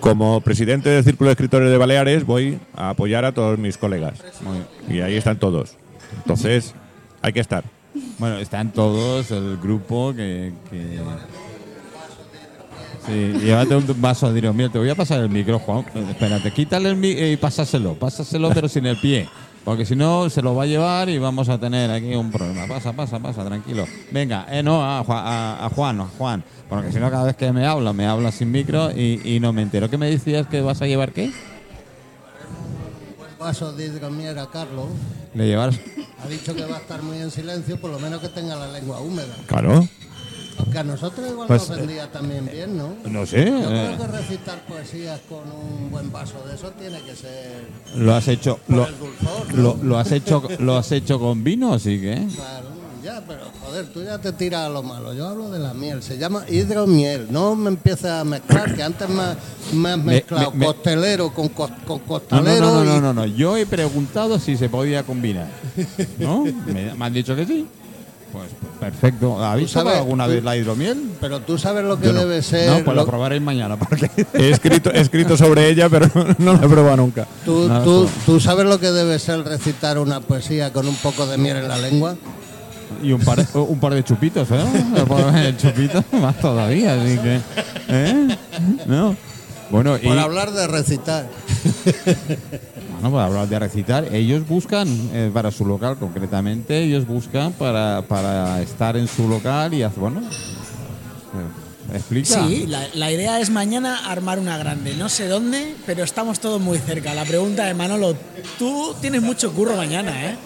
[0.00, 4.18] como presidente del Círculo de Escritores de Baleares voy a apoyar a todos mis colegas.
[4.88, 5.76] Y ahí están todos.
[6.16, 6.74] Entonces,
[7.22, 7.64] hay que estar.
[8.18, 10.52] Bueno, están todos, el grupo que...
[10.70, 10.98] que-
[13.06, 14.70] Sí, llévate un vaso de hidromiel.
[14.70, 15.84] Te voy a pasar el micro, Juan.
[15.94, 17.92] Eh, Espérate, quítale el micro y pásaselo.
[17.94, 19.28] Pásaselo, pero sin el pie.
[19.64, 22.66] Porque si no, se lo va a llevar y vamos a tener aquí un problema.
[22.66, 23.86] Pasa, pasa, pasa, tranquilo.
[24.10, 26.44] Venga, eh, no, a, Juan- a, a Juan, a Juan.
[26.68, 29.52] Porque si no, cada vez que me habla, me habla sin micro y, y no
[29.54, 29.88] me entero.
[29.88, 31.32] ¿Qué me decías que vas a llevar qué?
[33.38, 34.86] Vaso de hidromiel a Carlos.
[35.34, 35.76] Le llevas.
[36.24, 38.68] Ha dicho que va a estar muy en silencio, por lo menos que tenga la
[38.68, 39.34] lengua húmeda.
[39.46, 39.86] Claro.
[40.70, 42.94] Que a nosotros igual Pues, nos vendría también bien, ¿no?
[43.04, 43.44] No sé.
[43.46, 47.64] Yo eh, creo que recitar poesías con un buen vaso de eso tiene que ser
[47.96, 48.58] lo has hecho.
[48.68, 49.54] Lo, el dulzor.
[49.54, 49.62] ¿no?
[49.62, 52.14] lo, lo has hecho lo has hecho con vino, así que.
[52.34, 52.68] Claro,
[53.02, 55.12] ya, pero joder, tú ya te tiras a lo malo.
[55.14, 56.02] Yo hablo de la miel.
[56.02, 57.26] Se llama hidromiel.
[57.30, 59.36] No me empieces a mezclar, que antes me, has
[59.72, 62.60] Me- mezclado me- me- costelero con, con No, no, costalero.
[62.66, 63.26] no, no, no, y- no, no.
[63.26, 65.48] Yo he preguntado si se podía combinar.
[66.18, 66.44] ¿No?
[66.44, 67.66] Me, me han dicho que sí.
[68.34, 68.48] Pues
[68.80, 69.42] perfecto.
[69.42, 71.12] ¿Habéis sabes- probado alguna vez la hidromiel?
[71.20, 72.18] Pero tú sabes lo que no.
[72.20, 72.68] debe ser.
[72.68, 73.76] No, pues lo- lo probaréis mañana.
[73.78, 77.26] Porque He escrito, he escrito sobre ella, pero no la he probado nunca.
[77.44, 81.26] tú, No, tú- tú sabes lo que debe ser recitar una poesía con un poco
[81.26, 82.16] de miel en la lengua.
[83.02, 84.64] Y un par, un par de chupitos, ¿eh?
[85.46, 87.40] El chupito más todavía, así que.
[87.88, 88.36] ¿Eh?
[88.86, 89.16] ¿No?
[89.70, 90.06] Bueno, y.
[90.08, 91.26] Por hablar de recitar.
[93.00, 98.02] Bueno, para hablar de recitar, ellos buscan eh, para su local concretamente, ellos buscan para,
[98.08, 102.46] para estar en su local y hacer, bueno, eh, explica.
[102.46, 104.94] Sí, la, la idea es mañana armar una grande.
[104.94, 107.14] No sé dónde, pero estamos todos muy cerca.
[107.14, 108.16] La pregunta de Manolo,
[108.58, 110.36] tú tienes mucho curro mañana, ¿eh?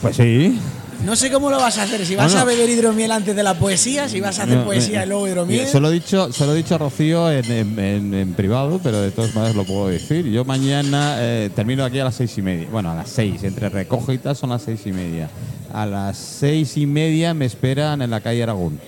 [0.00, 0.58] Pues sí.
[1.04, 2.04] No sé cómo lo vas a hacer.
[2.04, 2.40] Si vas Bueno.
[2.42, 5.08] a beber hidromiel antes de la poesía, si vas a hacer No, poesía eh, y
[5.08, 5.66] luego hidromiel.
[5.66, 8.78] Se lo he dicho, se lo he dicho a Rocío en, en- en- en privado,
[8.82, 10.26] pero de todas maneras lo puedo decir.
[10.26, 12.68] Yo mañana eh, termino aquí a las seis y media.
[12.70, 15.30] Bueno, a las seis, entre recoge y tal son las seis y media.
[15.72, 18.78] A las seis y media me esperan en la calle Aragón,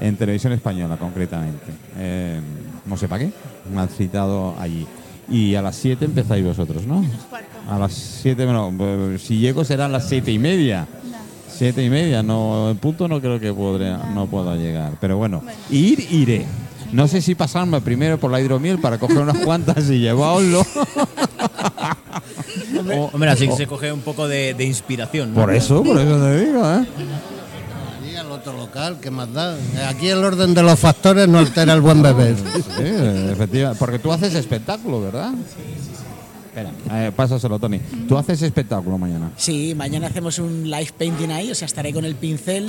[0.00, 1.66] en televisión española concretamente.
[1.98, 2.40] Eh,
[2.86, 3.32] no sé para qué,
[3.72, 4.86] me han citado allí.
[5.30, 7.04] Y a las siete empezáis vosotros, ¿no?
[7.70, 10.88] A las siete, bueno, pues, si llego serán las siete y media.
[11.56, 14.92] Siete y media, no, en punto no creo que podré, no pueda llegar.
[15.00, 16.46] Pero bueno, ir, iré.
[16.92, 20.64] No sé si pasarme primero por la hidromiel para coger unas cuantas y llevarlo.
[22.96, 25.34] O- hombre, así que se coge un poco de, de inspiración.
[25.34, 25.40] ¿no?
[25.40, 26.86] Por eso, por eso te digo, ¿eh?
[28.18, 29.56] Al otro local, ¿qué más da?
[29.88, 32.36] Aquí el orden de los factores no altera el buen beber.
[32.36, 32.82] Sí,
[33.32, 33.78] efectivamente.
[33.78, 35.32] Porque tú haces espectáculo, ¿verdad?
[36.68, 37.78] Espera, eh, pásaselo, Tony.
[38.08, 39.30] Tú haces espectáculo mañana.
[39.36, 42.68] Sí, mañana hacemos un live painting ahí, o sea, estaré con el pincel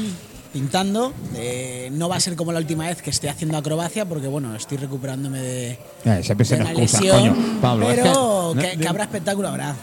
[0.53, 1.13] pintando.
[1.35, 4.55] Eh, no va a ser como la última vez que esté haciendo acrobacia, porque bueno,
[4.55, 5.71] estoy recuperándome de,
[6.05, 7.59] Eh, siempre se de una excusa, lesión, coño.
[7.61, 9.75] Pablo, es pero que- que, que habrá espectáculo, habrá.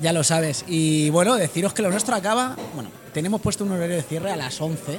[0.00, 0.64] Ya lo sabes.
[0.66, 2.56] Y bueno, deciros que lo nuestro acaba.
[2.74, 4.98] Bueno, tenemos puesto un horario de cierre a las 11.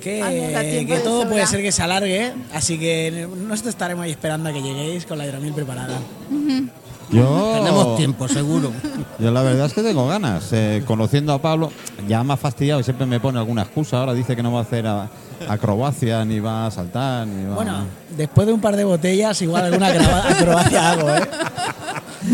[0.00, 4.48] Que, Ah, que todo puede ser que se alargue, así que nosotros estaremos ahí esperando
[4.48, 5.98] a que lleguéis con la hidromiel preparada.
[7.12, 8.70] Yo, Tenemos tiempo, seguro.
[9.18, 10.48] Yo la verdad es que tengo ganas.
[10.52, 11.70] Eh, conociendo a Pablo,
[12.08, 13.98] ya me ha fastidiado y siempre me pone alguna excusa.
[13.98, 15.08] Ahora dice que no va a hacer a-
[15.48, 17.84] acrobacia, ni va a saltar, ni va Bueno,
[18.16, 21.20] después de un par de botellas, igual alguna acroba- acrobacia hago, ¿eh?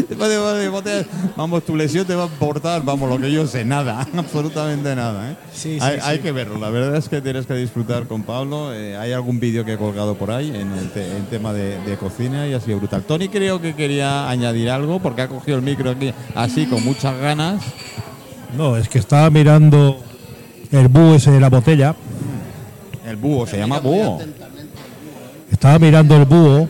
[0.08, 3.46] Después de- de botellas, Vamos, tu lesión te va a importar, vamos, lo que yo
[3.46, 5.30] sé, nada, absolutamente nada.
[5.30, 5.36] ¿eh?
[5.54, 6.02] Sí, sí, hay, sí.
[6.02, 8.72] hay que verlo, la verdad es que tienes que disfrutar con Pablo.
[8.74, 11.96] eh, hay algún vídeo que he colgado por ahí en el te- tema de, de
[11.96, 13.02] cocina y ha sido brutal.
[13.04, 17.18] Tony creo que quería añadir algo porque ha cogido el micro aquí así con muchas
[17.18, 17.62] ganas.
[18.56, 20.00] No, es que estaba mirando
[20.70, 21.94] el búho ese de la botella.
[23.06, 24.20] El búho, se llama búho.
[25.50, 26.68] Estaba mirando el búho.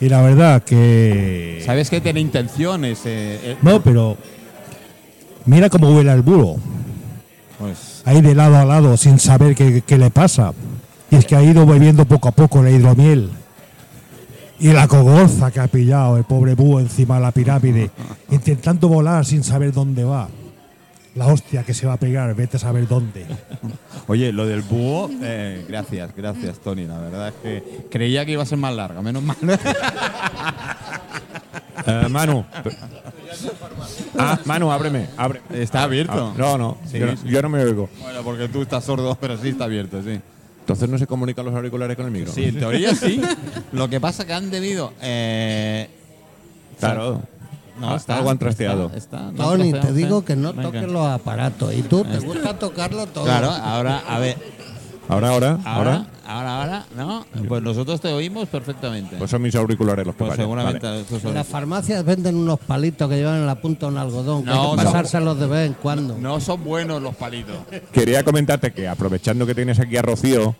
[0.00, 1.62] Y la verdad que.
[1.64, 3.00] ¿Sabes que tiene intenciones?
[3.04, 4.16] eh, eh, No, pero.
[5.44, 6.58] Mira cómo huele el búho.
[7.58, 10.52] pues Ahí de lado a lado, sin saber qué, qué le pasa.
[11.10, 13.30] Y es que ha ido bebiendo poco a poco la hidromiel.
[14.60, 17.90] Y la cogorza que ha pillado el pobre búho encima de la pirámide,
[18.30, 20.28] intentando volar sin saber dónde va.
[21.14, 23.26] La hostia que se va a pegar, vete a saber dónde.
[24.06, 26.84] Oye, lo del búho, eh, gracias, gracias Tony.
[26.84, 29.36] La verdad es que creía que iba a ser más larga, menos mal.
[31.86, 32.44] Eh, Manu.
[34.18, 35.08] Ah, Manu, ábreme.
[35.16, 35.40] Abre.
[35.50, 36.34] Está abierto.
[36.34, 36.78] Ah, no, no.
[36.84, 37.28] Sí, yo, sí.
[37.28, 37.88] yo no me oigo.
[38.02, 40.20] Bueno, porque tú estás sordo, pero sí está abierto, sí.
[40.68, 42.30] Entonces no se comunican los auriculares con el micro.
[42.30, 43.18] Sí, en teoría sí.
[43.72, 44.92] Lo que pasa que han debido.
[45.00, 45.88] Eh,
[46.78, 47.22] Claro.
[47.80, 48.84] no, Ah, está, algo han trasteado.
[48.94, 51.72] está- está, no Tony, trasteado, te digo que no toques los aparatos.
[51.72, 53.24] Y tú, te gusta tocarlo todo.
[53.24, 54.36] Claro, ahora, a ver.
[55.08, 56.58] Ahora, ahora, Ahora, ahora.
[56.60, 57.24] ahora, ¿no?
[57.48, 59.16] Pues nosotros te oímos perfectamente.
[59.16, 60.86] Pues son mis auriculares los que Pues seguramente.
[60.86, 61.00] Vale.
[61.00, 64.44] estos son- En las farmacias venden unos palitos que llevan en la punta un algodón.
[64.44, 64.84] Que No, hay que no.
[64.84, 66.18] pasárselos de vez en cuando.
[66.18, 67.56] No son buenos los palitos.
[67.92, 70.54] Quería comentarte que aprovechando que tienes aquí a Rocío,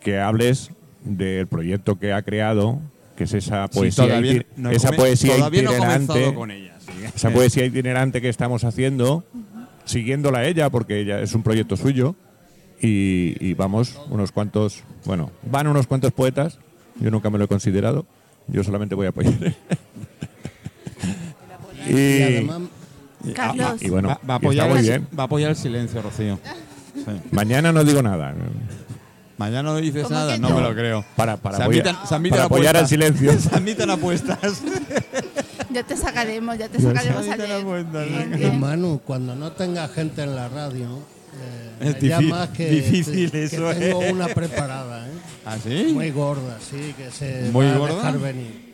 [0.00, 0.70] que hables
[1.04, 2.78] del proyecto que ha creado,
[3.16, 6.06] que es esa Sí, poesía, todavía iti- no he esa poesía todavía no he itinerante,
[6.06, 6.92] comenzado con ella, sí.
[7.16, 9.24] esa poesía itinerante que estamos haciendo,
[9.84, 12.14] siguiéndola a ella, porque ella es un proyecto suyo,
[12.80, 16.58] y, y vamos unos cuantos, bueno, van unos cuantos poetas,
[17.00, 18.06] yo nunca me lo he considerado,
[18.48, 19.34] yo solamente voy a apoyar.
[21.88, 22.60] Y y, además,
[23.34, 25.08] Carlos, y bueno, va, va a apoyar el, bien.
[25.16, 26.38] va a apoyar el silencio, Rocío.
[26.94, 27.04] Sí.
[27.30, 28.34] Mañana no digo nada.
[29.38, 30.56] Mañana no dices ¿Cómo nada, no, no?
[30.56, 31.04] me lo creo.
[31.14, 33.32] Para, para, se apoyar- se para el silencio.
[33.38, 34.62] Se admiten apuestas.
[35.70, 37.64] Ya te sacaremos, ya te sacaremos a sabes de la leer.
[37.64, 38.36] vuelta, Bien, ¿no?
[38.36, 38.60] Y bien.
[38.60, 40.86] Manu, cuando no tenga gente en la radio,
[41.34, 44.12] eh, Es me llamas difí- que, difícil que eso, tengo ¿eh?
[44.12, 45.10] una preparada, ¿eh?
[45.44, 45.90] ¿Ah, sí?
[45.92, 47.94] Muy gorda, sí, que se ¿Muy va a gorda?
[47.96, 48.66] dejar venir.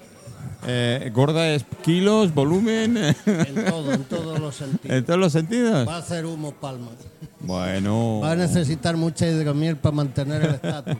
[0.64, 4.96] Eh, gorda es kilos, volumen, En todo, en todos los sentidos.
[4.96, 5.88] en todos los sentidos.
[5.88, 6.88] Va a hacer humo palma.
[7.40, 10.96] Bueno, Va a necesitar mucha hidromiel para mantener el estatus.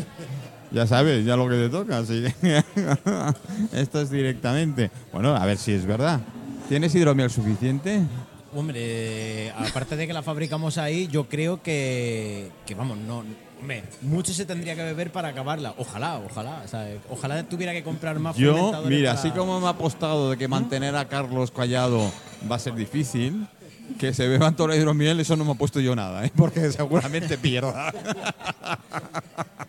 [0.72, 2.02] ya sabes, ya lo que te toca.
[2.06, 2.24] sí.
[3.72, 4.90] Esto es directamente.
[5.12, 6.20] Bueno, a ver si es verdad.
[6.70, 8.00] ¿Tienes hidromiel suficiente?
[8.54, 13.24] Hombre, aparte de que la fabricamos ahí, yo creo que, que vamos, no,
[13.60, 15.74] hombre, mucho se tendría que beber para acabarla.
[15.76, 19.66] Ojalá, ojalá, o sea, ojalá tuviera que comprar más Yo, mira, para- así como me
[19.66, 22.12] ha apostado de que mantener a Carlos callado
[22.50, 23.46] va a ser difícil,
[23.98, 26.30] que se beban toda la hidromiel, eso no me ha puesto yo nada, ¿eh?
[26.36, 27.92] porque seguramente pierda.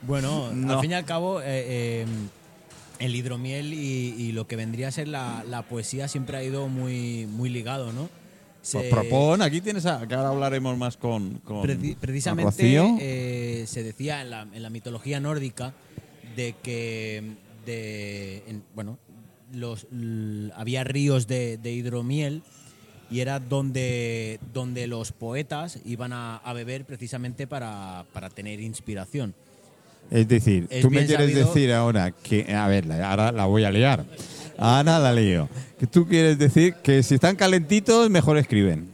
[0.04, 0.74] Bueno, No.
[0.76, 2.06] al fin y al cabo, eh, eh,
[3.00, 6.68] el hidromiel y, y lo que vendría a ser la, la poesía siempre ha ido
[6.68, 8.10] muy, muy ligado, ¿no?
[8.66, 12.46] Se- Pues propon, aquí tienes a, que ahora hablaremos más con, con, Preci- con precisamente
[12.64, 12.98] Rocío.
[13.00, 15.74] eh, se decía en la, en la mitología nórdica
[16.36, 18.98] de que de, en- bueno
[19.54, 22.42] los l- había ríos de, de hidromiel
[23.12, 29.36] y era donde donde los poetas iban a, a beber precisamente para, para tener inspiración
[30.10, 33.64] Es decir, Es tú me quieres sabido- decir ahora que, a ver, ahora la voy
[33.64, 34.06] a liar.
[34.58, 35.50] Ahora la lío.
[35.80, 38.90] Que tú quieres decir que si están calentitos, mejor escriben.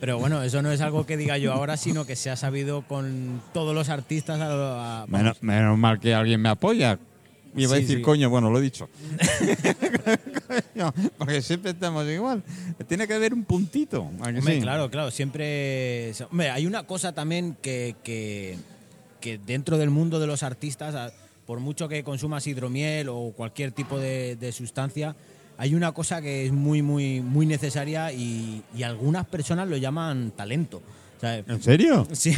[0.00, 2.82] pero bueno eso no es algo que diga yo ahora sino que se ha sabido
[2.82, 6.98] con todos los artistas a a- Menos, menos mal que alguien me apoya.
[7.58, 8.02] Iba a Sí, decir, sí.
[8.02, 8.88] coño, bueno, lo he dicho.
[10.74, 12.42] Coño, porque siempre estamos igual.
[12.86, 14.10] Tiene que haber un puntito.
[14.20, 14.60] ¿a que Hombre, sí?
[14.60, 16.12] claro, claro, siempre...
[16.30, 18.58] Hombre, hay una cosa también que, que,
[19.20, 21.12] que dentro del mundo de los artistas, a-
[21.46, 25.14] por mucho que consumas hidromiel o cualquier tipo de, de sustancia,
[25.58, 30.32] hay una cosa que es muy, muy, muy necesaria y, y algunas personas lo llaman
[30.32, 30.82] talento.
[31.16, 32.06] O sea, ¿En serio?
[32.12, 32.34] Sí,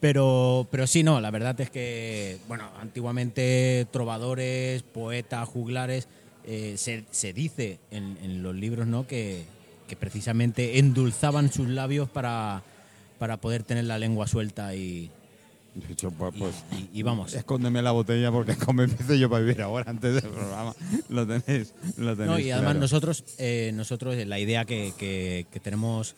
[0.00, 6.08] pero, pero sí, no, la verdad es que, bueno, antiguamente trovadores, poetas, juglares,
[6.44, 9.44] eh, se, se dice en, en los libros, ¿no?, que,
[9.88, 12.62] que precisamente endulzaban sus labios para,
[13.18, 15.10] para poder tener la lengua suelta y,
[15.86, 17.34] Pues, y- pues, y- y vamos.
[17.34, 20.74] escóndeme la botella porque como empiezo yo para vivir ahora antes del programa.
[21.08, 22.80] Lo tenéis, lo tenéis No, y además claro.
[22.80, 26.14] nosotros, eh, nosotros eh, la idea que, que- que tenemos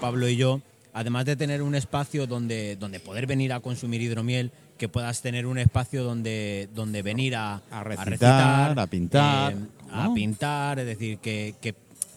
[0.00, 0.60] Pablo y yo,
[0.92, 5.44] además de tener un espacio donde, donde poder venir a consumir hidromiel, que puedas tener
[5.46, 9.56] un espacio donde, donde venir a, A recitar, a pintar, eh,
[9.92, 11.74] a pintar, es decir, que, que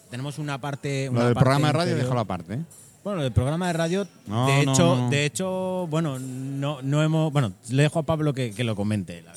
[0.10, 1.06] tenemos una parte...
[1.08, 2.54] Lo una del parte programa de radio, déjalo aparte.
[2.54, 2.60] ¿eh?
[3.04, 5.10] Bueno, el programa de radio, No, de hecho, no.
[5.10, 9.22] de hecho, bueno, no, no hemos, bueno, le dejo a Pablo que, que lo comente.
[9.24, 9.34] la.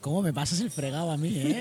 [0.00, 1.60] ¿Cómo me pasas el fregado a mí, eh?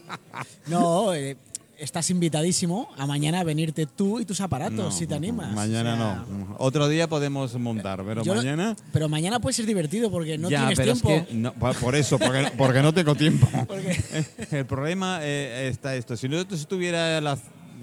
[0.66, 1.36] no, eh,
[1.78, 5.52] estás invitadísimo a mañana a venirte tú y tus aparatos, No, si te animas.
[5.54, 6.56] Mañana O sea, no.
[6.58, 8.76] Otro día podemos montar, pero yo- mañana.
[8.92, 11.10] Pero mañana puede ser divertido porque no ya, tienes pero tiempo.
[11.10, 11.34] es que.
[11.34, 13.48] no, por eso, porque, porque no tengo tiempo.
[14.50, 16.16] El problema eh, está esto.
[16.16, 17.38] Si no tuviera la.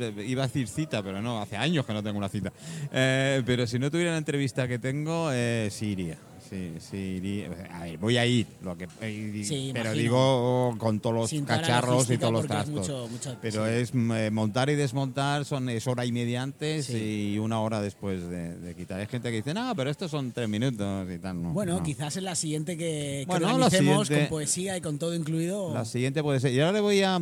[0.09, 2.51] Iba a decir cita, pero no, hace años que no tengo una cita.
[2.91, 6.17] Eh, pero si no tuviera la entrevista que tengo, eh, sí iría.
[6.49, 7.47] Sí, sí iría.
[7.71, 10.01] A ver, voy a ir, lo que, eh, Sí, pero imagino.
[10.03, 12.73] digo con todos los Sin la cacharros y todos los trastos.
[12.75, 13.71] mucho- mucho- pero sí.
[13.73, 17.35] es eh, montar y desmontar, son, es hora y media antes Sí.
[17.35, 18.99] y una hora después de, de quitar.
[18.99, 21.41] Hay gente que dice, no, pero estos son tres minutos y tal.
[21.41, 21.83] No, Bueno, no.
[21.83, 25.15] quizás en la siguiente que, que Bueno, la organicemos siguiente- con poesía y con todo
[25.15, 25.73] incluido.
[25.73, 26.51] La siguiente puede ser.
[26.51, 27.21] Y ahora le voy a.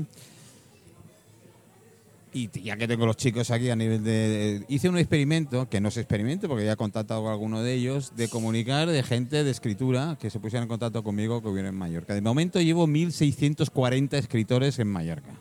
[2.31, 5.81] Y ya que tengo los chicos aquí a nivel de, de- Hice un experimento, que
[5.81, 9.43] no es experimento porque ya he contactado con alguno de ellos, de comunicar de gente
[9.43, 12.13] de escritura que se pusieran en contacto conmigo que hubiera en Mallorca.
[12.13, 15.31] De momento llevo 1.640 escritores en Mallorca.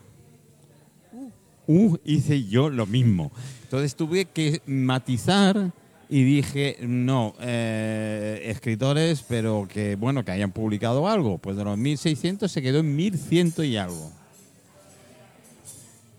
[1.66, 3.30] Uh, hice yo lo mismo.
[3.64, 5.72] Entonces tuve que matizar
[6.08, 11.36] y dije, no, eh, escritores, pero que, bueno, que hayan publicado algo.
[11.36, 14.10] Pues de los 1.600 se quedó en 1.100 y algo.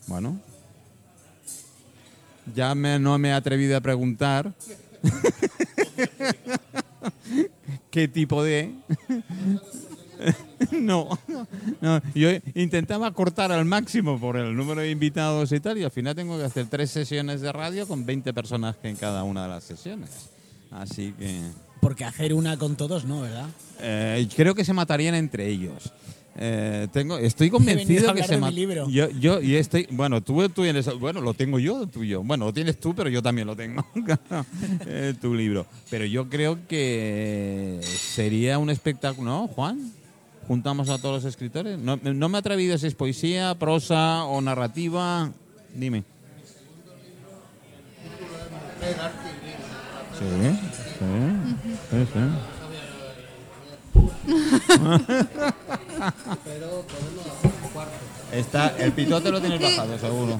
[0.05, 0.39] Bueno.
[2.53, 4.53] Ya me- no me he atrevido a preguntar
[7.91, 8.73] qué tipo de...
[10.71, 11.07] No,
[11.79, 15.91] no, yo intentaba cortar al máximo por el número de invitados y tal, y al
[15.91, 19.49] final tengo que hacer tres sesiones de radio con 20 personas en cada una de
[19.49, 20.09] las sesiones.
[20.71, 21.39] Así que
[21.79, 23.47] Porque hacer una con todos no, ¿verdad?
[23.79, 25.93] eh, creo que se matarían entre ellos.
[26.41, 28.89] Eh, tengo, estoy convencido que se de mi libro.
[28.89, 30.63] Yo, yo y estoy, bueno, tú, tú
[30.99, 32.23] bueno, lo tengo yo, el tuyo.
[32.23, 33.85] Bueno, lo tienes tú, pero yo también lo tengo.
[34.85, 35.65] Eh, tu libro.
[35.89, 39.91] Pero yo creo que sería un espectáculo, ¿no, Juan?
[40.49, 41.77] juntamos a todos los escritores.
[41.77, 45.31] No, no me he atrevido si es poesía, prosa o narrativa.
[45.75, 46.03] Dime.
[50.17, 50.25] Sí,
[50.97, 51.05] sí,
[51.91, 52.58] sí, sí.
[58.33, 60.37] Está, el pitote lo tienes bajado, seguro.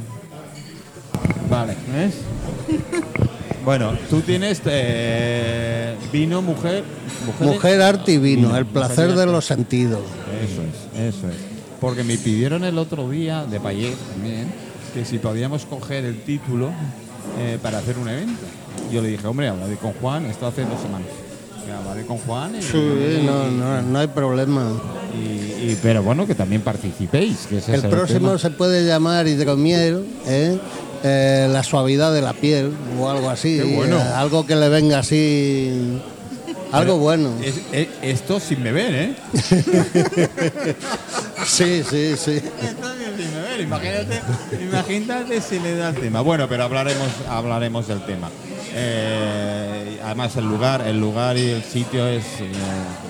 [1.49, 2.14] Vale, ¿ves?
[3.66, 6.84] Bueno, tú tienes eh, vino, mujer,
[7.26, 10.01] mujeres- Mujer, arte y vino, Vino, el placer de los sentidos.
[10.43, 11.36] Eso es, eso es.
[11.82, 14.51] Porque me pidieron el otro día, de Payet también,
[14.93, 16.70] que si podíamos coger el título
[17.39, 18.41] eh, para hacer un evento.
[18.91, 21.07] Yo le dije, hombre, hablaré con Juan, esto hace dos semanas.
[21.70, 24.72] Que hablaré con Juan y, Sí, no, no, no hay problema.
[25.13, 27.45] y- y- pero bueno, que también participéis.
[27.47, 28.39] Que ese El es el próximo tema.
[28.39, 30.57] se puede llamar hidromiel, ¿eh?
[31.03, 33.59] Eh, la suavidad de la piel o algo así.
[33.61, 33.97] Bueno.
[33.99, 36.01] eh, algo que le venga así.
[36.72, 37.34] Algo bueno.
[37.43, 39.15] Es- es- esto sin beber, ¿eh?
[41.45, 42.32] Sí, sí, sí.
[42.61, 44.22] Esto sin beber, imagínate,
[44.61, 46.22] imagínate si le da el tema.
[46.22, 48.30] Bueno, pero hablaremos, hablaremos del tema.
[48.82, 52.51] Eh, además el lugar, el lugar y el sitio es eh,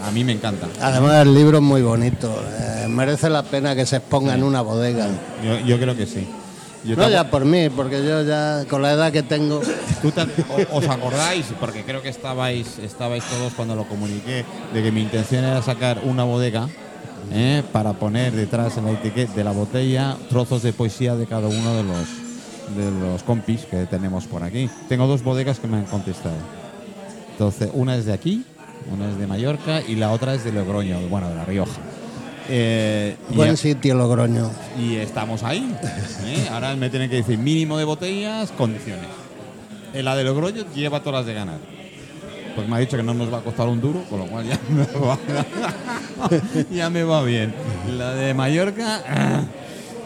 [0.07, 0.67] a mí me encanta.
[0.82, 2.28] Además, el libro es muy bonito.
[2.59, 5.07] eh, merece la pena que se exponga en una bodega.
[5.43, 6.28] Yo, yo creo que sí.
[6.86, 9.61] Yo No ya por mí, porque yo ya con la edad que tengo.
[10.01, 11.45] ¿Tú te- o- ¿Os acordáis?
[11.59, 15.99] Porque creo que estabais, estabais todos cuando lo comuniqué, de que mi intención era sacar
[16.05, 16.67] una bodega
[17.74, 21.76] para poner detrás en la etiqueta de la botella trozos de poesía de cada uno
[21.76, 22.07] de los,
[22.76, 24.70] de los compis que tenemos por aquí.
[24.88, 26.36] Tengo dos bodegas que me han contestado.
[27.32, 28.43] Entonces, una es de aquí,
[28.93, 31.80] una es de Mallorca y la otra es de Logroño, bueno, de La Rioja.
[32.49, 34.49] Eh, Buen sitio, Logroño.
[34.80, 35.76] y estamos ahí.
[36.26, 36.47] ¿eh?
[36.51, 39.05] Ahora me tienen que decir mínimo de botellas, condiciones.
[39.93, 41.57] En la de Logroño lleva todas las de ganar.
[42.55, 44.45] Pues me ha dicho que no nos va a costar un duro, con lo cual
[44.45, 45.17] ya me va,
[46.72, 47.53] ya me va bien.
[47.97, 49.01] La de Mallorca.
[49.07, 49.43] ah,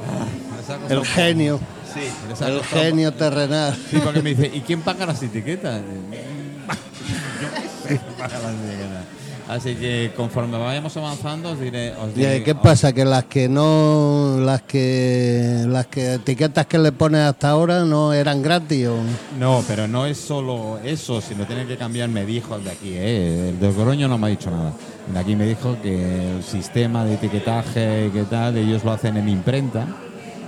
[0.10, 1.60] ah, El genio.
[1.94, 3.76] Sí, El genio terrenal.
[3.90, 5.82] Sí, porque me dice, ¿y quién paga las etiquetas?
[5.82, 9.04] Yo qué sé, quién paga las etiquetas.
[9.48, 11.94] Así que conforme vayamos avanzando os diré...
[11.98, 12.94] Os ¿Y diré qué pasa?
[12.94, 18.14] Que las que no, las que, las que etiquetas que le pones hasta ahora no
[18.14, 18.98] eran gratis o
[19.38, 22.94] No, pero no es solo eso, sino tienen que cambiar, me dijo el de aquí,
[22.94, 23.50] ¿eh?
[23.50, 24.74] el de Logroño no me ha dicho nada.
[25.08, 29.18] El de aquí me dijo que el sistema de etiquetaje que tal, ellos lo hacen
[29.18, 29.88] en imprenta,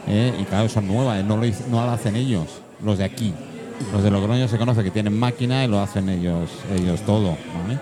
[0.07, 0.33] ¿eh?
[0.39, 2.47] y claro, son nuevas, no lo, no lo hacen ellos,
[2.83, 3.33] los de aquí.
[3.91, 7.79] Los de Logroño se conoce que tienen máquina y lo hacen ellos, ellos todo, ¿vale?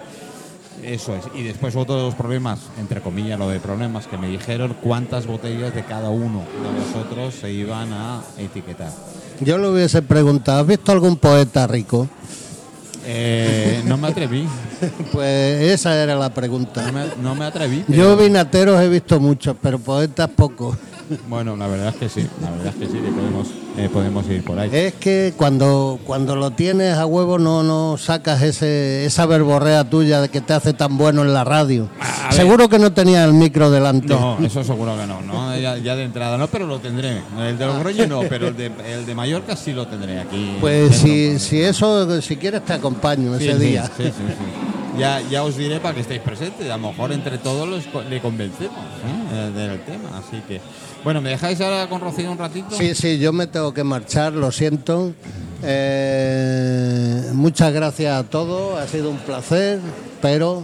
[0.84, 1.24] Eso es.
[1.34, 5.28] Y después otro de los problemas, entre comillas, lo de problemas que me dijeron, cuántas
[5.28, 8.92] botellas de cada uno de vosotros se iban a etiquetar.
[9.40, 12.08] Yo le hubiese preguntado, ¿has visto algún poeta rico?
[13.06, 14.48] Eh, no me atreví.
[15.14, 16.86] Pues esa era la pregunta.
[16.86, 17.86] No me, no me atreví.
[17.88, 20.76] Yo vinateros he visto muchos, pero poetas pocos.
[21.28, 22.28] Bueno, la verdad es que sí.
[22.42, 23.48] La verdad es que sí, que podemos,
[23.78, 24.70] eh, podemos ir por ahí.
[24.74, 30.22] Es que cuando, cuando lo tienes a huevo no, no sacas ese, esa verborrea tuya
[30.22, 31.88] de que te hace tan bueno en la radio.
[32.00, 32.34] A ver.
[32.34, 34.08] Seguro que no tenía el micro delante.
[34.14, 35.58] No, eso seguro que no, ¿no?
[35.58, 37.22] Ya, ya de entrada no, pero lo tendré.
[37.40, 40.58] El de Logroño no, pero el de, el de Mallorca sí lo tendré aquí.
[40.62, 43.86] Pues si, si eso, si quieres te acompaño Sí, ese sí, día.
[43.98, 44.93] sí, sí, sí.
[44.98, 46.70] Ya, ya os diré para que estéis presentes.
[46.70, 48.78] A lo mejor entre todos los co- le convencemos
[49.34, 49.52] ¿eh?
[49.56, 50.10] del tema.
[50.20, 50.62] Así que,
[51.04, 52.76] bueno, ¿me dejáis ahora con Rocío un ratito?
[52.78, 55.14] Sí, sí, yo me tengo que marchar, lo siento.
[55.64, 59.80] Eh, muchas gracias a todos, ha sido un placer,
[60.22, 60.64] pero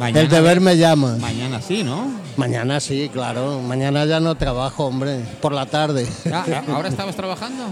[0.00, 1.16] Mañana, el deber me llama.
[1.20, 2.06] Mañana sí, ¿no?
[2.36, 6.06] Mañana sí, claro, mañana ya no trabajo, hombre, por la tarde.
[6.32, 7.64] Ah, ¿Ahora estabas trabajando?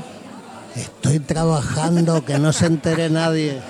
[0.74, 3.60] Estoy trabajando, que no se entere nadie.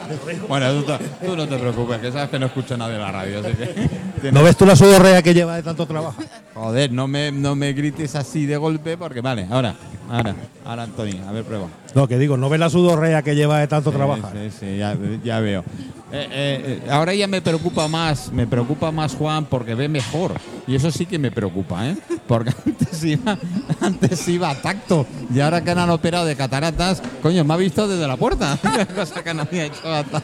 [0.49, 0.93] Bueno, tú,
[1.27, 3.41] tú no te preocupes, que sabes que no escucho nadie en la radio.
[3.41, 6.23] Así que ¿No ves tú la sudorrea que lleva de tanto trabajo?
[6.55, 9.75] Joder, no me, no me grites así de golpe porque vale, ahora,
[10.11, 10.35] ahora,
[10.65, 11.67] ahora Anthony, a ver, prueba.
[11.95, 14.33] No, que digo, ¿no ves la sudorrea que lleva de tanto trabajar?
[14.33, 15.61] Sí, sí, ya, ya veo.
[16.13, 20.33] Eh, eh, eh, ahora ya me preocupa más, me preocupa más Juan porque ve mejor.
[20.67, 21.97] Y eso sí que me preocupa, ¿eh?
[22.27, 23.39] Porque antes iba,
[23.81, 25.07] antes iba a tacto.
[25.33, 28.59] Y ahora que han operado de cataratas, coño, me ha visto desde la puerta.
[28.95, 30.23] Cosa que no había hecho hasta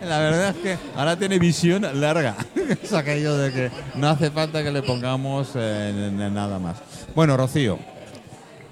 [0.00, 2.36] La verdad es que ahora tiene visión larga.
[2.82, 6.76] es aquello de que no hace falta que le pongamos eh, nada más.
[7.14, 7.78] Bueno, Rocío,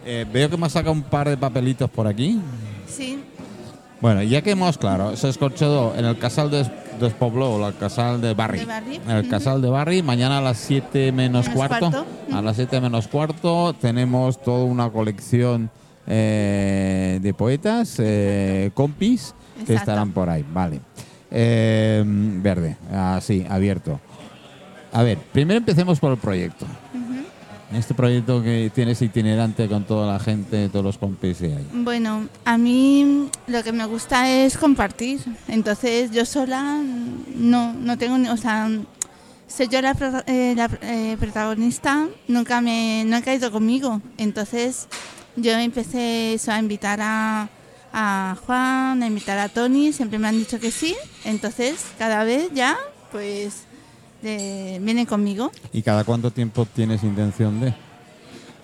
[0.05, 2.41] eh, veo que me has sacado un par de papelitos por aquí.
[2.89, 3.23] Sí,
[4.01, 6.67] Bueno, ya que hemos, claro, se escorchado en el casal de
[7.01, 11.57] Despobló, el casal de En el casal de Barri, mañana a las 7 menos Menos
[11.57, 11.91] cuarto.
[11.91, 15.71] cuarto, A las 7 menos cuarto tenemos toda una colección
[16.07, 19.35] eh, de poetas, eh, compis,
[19.67, 20.45] que estarán por ahí.
[20.53, 20.81] Vale.
[21.31, 24.01] Eh, verde, así, abierto.
[24.93, 26.67] A ver, primero empecemos por el proyecto.
[27.75, 31.67] Este proyecto que tienes itinerante con toda la gente, todos los compis que hay.
[31.73, 35.21] Bueno, a mí lo que me gusta es compartir.
[35.49, 36.81] Entonces yo sola
[37.35, 38.69] no, no tengo, o sea,
[39.49, 39.97] soy yo la,
[40.27, 44.01] eh, eh, protagonista, nunca me, no he caído conmigo.
[44.19, 44.89] Entonces
[45.37, 47.49] yo empecé eso, a invitar a,
[47.93, 50.95] a Juan, a invitar a Tony, siempre me han dicho que sí.
[51.25, 52.77] Entonces cada vez ya,
[53.11, 53.65] pues,
[54.23, 55.51] eh, vienen conmigo.
[55.73, 57.75] ¿Y cada cuánto tiempo tienes intención de?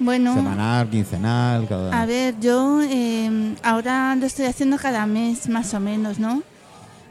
[0.00, 1.66] Bueno, ¿Semanal, quincenal?
[1.68, 2.02] Cada...
[2.02, 6.42] A ver, yo eh, ahora lo estoy haciendo cada mes más o menos, ¿no?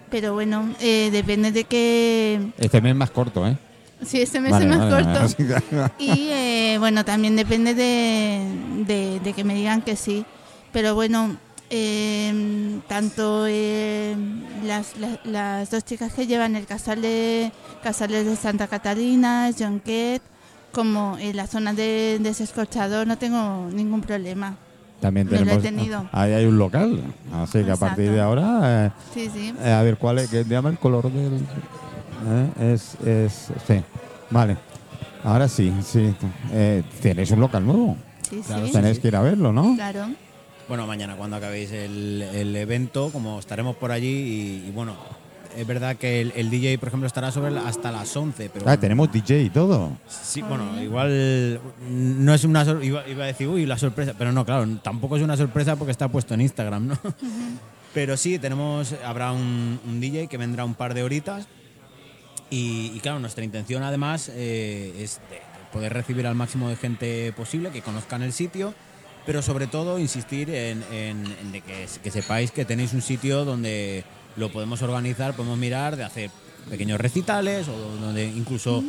[0.10, 2.52] Pero bueno, eh, depende de que...
[2.58, 3.58] Este mes más corto, ¿eh?
[4.06, 5.44] Si este mes Vale, es más vale, corto.
[5.76, 5.92] vale.
[6.00, 8.42] Y eh, bueno, también depende de,
[8.86, 10.24] de- de que me digan que sí.
[10.72, 11.36] Pero bueno,
[11.70, 14.16] eh, tanto eh,
[14.66, 17.52] las, las- las dos chicas que llevan el casal de,
[17.84, 20.22] casales de Santa Catalina, John Kett,
[20.72, 24.56] como en la zona de, de ese escorchador, no tengo ningún problema.
[25.00, 25.64] También Me lo he tenemos.
[25.64, 26.10] tenido.
[26.12, 27.04] Ahí hay un local.
[27.34, 28.86] Así que a partir de ahora.
[28.88, 29.54] eh, Sí, sí.
[29.62, 30.30] eh, a ver, ¿cuál es?
[30.30, 31.36] ¿Qué llama el color del.?
[32.28, 32.74] eh?
[32.74, 33.50] Es, es.
[33.68, 33.82] Sí.
[34.32, 34.58] Vale.
[35.24, 36.14] Ahora sí, sí.
[36.52, 37.96] Eh, Tenéis un local nuevo.
[38.28, 38.72] Sí, Claro, sí.
[38.72, 39.76] Tenéis que ir a verlo, ¿no?
[39.76, 40.08] Claro.
[40.68, 44.08] Bueno, mañana cuando acabéis el, el evento, como estaremos por allí
[44.66, 44.96] y, y bueno,
[45.56, 48.64] es verdad que el, el DJ, por ejemplo, estará sobre la- hasta las 11, pero
[48.64, 49.94] Ah, bueno, tenemos DJ y todo.
[50.10, 54.34] sí, bueno, igual no es una sor- iba, iba a decir, uy, la sorpresa, pero
[54.34, 56.98] no, claro, tampoco es una sorpresa porque está puesto en Instagram, ¿no?
[57.94, 61.48] Pero sí, tenemos, habrá un, un DJ que vendrá un par de horitas
[62.50, 65.42] y, y claro, nuestra intención además eh, es de- de
[65.72, 68.74] poder recibir al máximo de gente posible, que conozcan el sitio,
[69.28, 73.46] pero sobre todo insistir en, en- en de que, que sepáis que tenéis un sitio
[73.46, 74.04] donde
[74.38, 76.32] lo podemos organizar, podemos mirar, de hacer
[76.70, 78.84] pequeños recitales o donde incluso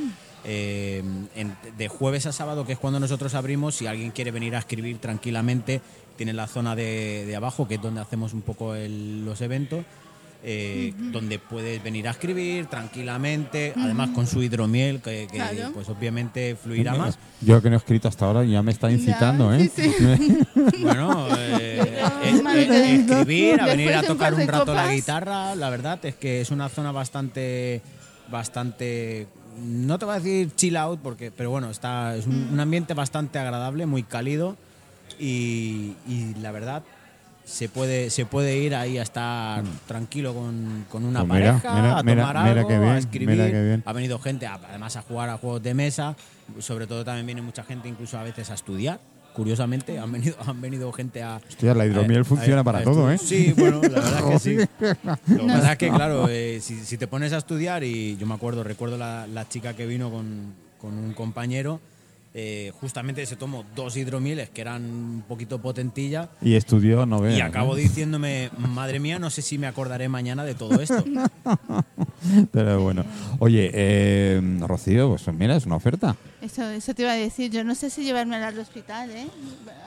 [0.45, 1.03] eh,
[1.35, 4.61] en- de jueves a sábado, que es cuando nosotros abrimos, si alguien quiere venir a
[4.61, 5.81] escribir tranquilamente,
[6.17, 9.85] tiene la zona de, de abajo, que es donde hacemos un poco el- los eventos.
[10.45, 15.73] Eh, donde puedes venir a escribir tranquilamente, además con su hidromiel, que, que, Claro.
[15.75, 17.19] pues obviamente fluirá más.
[17.41, 19.71] Yo que no he escrito hasta ahora ya me está incitando, Ya, ¿eh?
[19.75, 19.93] sí,
[20.83, 22.95] Bueno, eh, eh, mía.
[22.95, 26.69] escribir, a venir a tocar un rato la guitarra, la verdad es que es una
[26.69, 27.81] zona bastante,
[28.31, 29.27] bastante,
[29.61, 32.31] no te voy a decir chill out, porque, pero bueno, está, es Mm.
[32.31, 34.57] un, un ambiente bastante agradable, muy cálido
[35.19, 36.83] y, y la verdad
[37.49, 41.21] se puede, se puede ir ahí a estar tranquilo con, con una.
[41.25, 43.37] Pues mira, pareja, mira, a tomar mira algo, qué bien, a escribir.
[43.37, 43.83] bien.
[43.87, 46.15] Ha venido gente, a- además, a jugar a juegos de mesa.
[46.59, 49.01] Sobre todo también viene mucha gente, incluso a veces a estudiar.
[49.33, 51.41] Curiosamente, han venido, han venido gente a.
[51.49, 53.11] Hostia, la hidromiel a- funciona a- para a todo.
[53.11, 53.17] ¿eh?
[53.19, 54.57] Sí, bueno, la verdad es que sí.
[55.35, 58.27] Lo que pasa es que, claro, eh, si, si te pones a estudiar, y yo
[58.27, 61.81] me acuerdo, recuerdo la, la chica que vino con, con un compañero,
[62.35, 66.29] eh, justamente se tomó dos hidromieles que eran un poquito potentillas.
[66.43, 67.29] Y estudió, no.
[67.29, 67.81] Y acabó ¿eh?
[67.83, 71.05] diciéndome, madre mía, no sé si me acordaré mañana de todo esto.
[72.53, 73.05] Pero bueno.
[73.39, 76.17] Oye, eh, Rocío, pues mira, es una oferta.
[76.43, 77.51] Eso, eso te iba a decir.
[77.51, 79.27] Yo no sé si llevarme al hospital, ¿eh?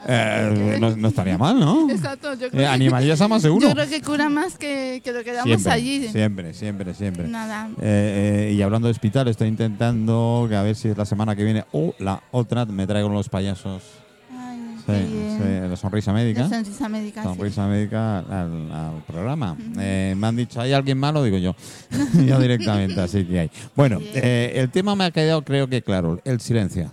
[0.06, 1.88] Eh, no, no estaría mal, ¿no?
[1.90, 3.68] Exacto, yo creo Eh, animarías a más de uno.
[3.68, 6.08] Yo creo que cura más que, que lo que damos Siempre, allí.
[6.08, 7.28] siempre, siempre, siempre.
[7.28, 7.68] Nada.
[7.80, 11.34] Eh, eh, y hablando de hospital, estoy intentando que a ver si es la semana
[11.36, 13.82] que viene o la otra me traigo los payasos.
[14.30, 15.38] Ay, Sí, qué bien.
[15.64, 16.42] sí, la sonrisa médica.
[16.42, 17.22] La sonrisa médica.
[17.22, 17.28] sí.
[17.28, 19.56] Sonrisa médica al, al programa.
[19.78, 21.22] Eh, me han dicho, ¿hay alguien malo?
[21.22, 21.54] Digo yo.
[22.26, 23.50] yo directamente, así que hay.
[23.76, 26.90] Bueno, eh, el tema me ha quedado, creo que claro, el silencio.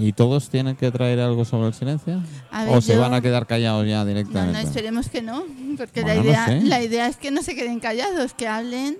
[0.00, 2.22] ¿Y todos tienen que traer algo sobre el silencio?
[2.52, 4.60] Ver, ¿O se van a quedar callados ya No, no, directamente?
[4.60, 5.42] esperemos que no,
[5.76, 6.60] porque Bueno, la, no idea, sé.
[6.60, 8.98] la idea es que no se queden callados, que hablen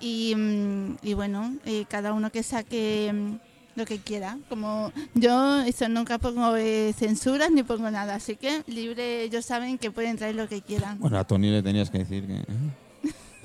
[0.00, 3.34] y, mm, y bueno, eh, cada uno que saque mm,
[3.74, 4.38] lo que quiera.
[4.48, 9.78] Como yo eso nunca pongo eh, censuras ni pongo nada, así que libre, ellos saben
[9.78, 10.98] que pueden traer lo que quieran.
[10.98, 12.34] Bueno, a Tony le tenías que decir que...
[12.34, 12.44] ¿eh?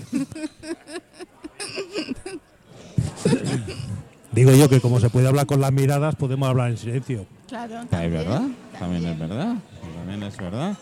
[4.32, 7.26] Digo yo que como se puede hablar con las miradas, podemos hablar en silencio.
[7.48, 8.42] Claro, Es también, verdad,
[8.78, 9.56] también es verdad.
[9.96, 10.78] También es verdad.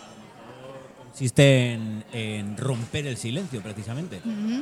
[1.06, 4.20] Consiste en, en romper el silencio, precisamente.
[4.26, 4.62] Ujú.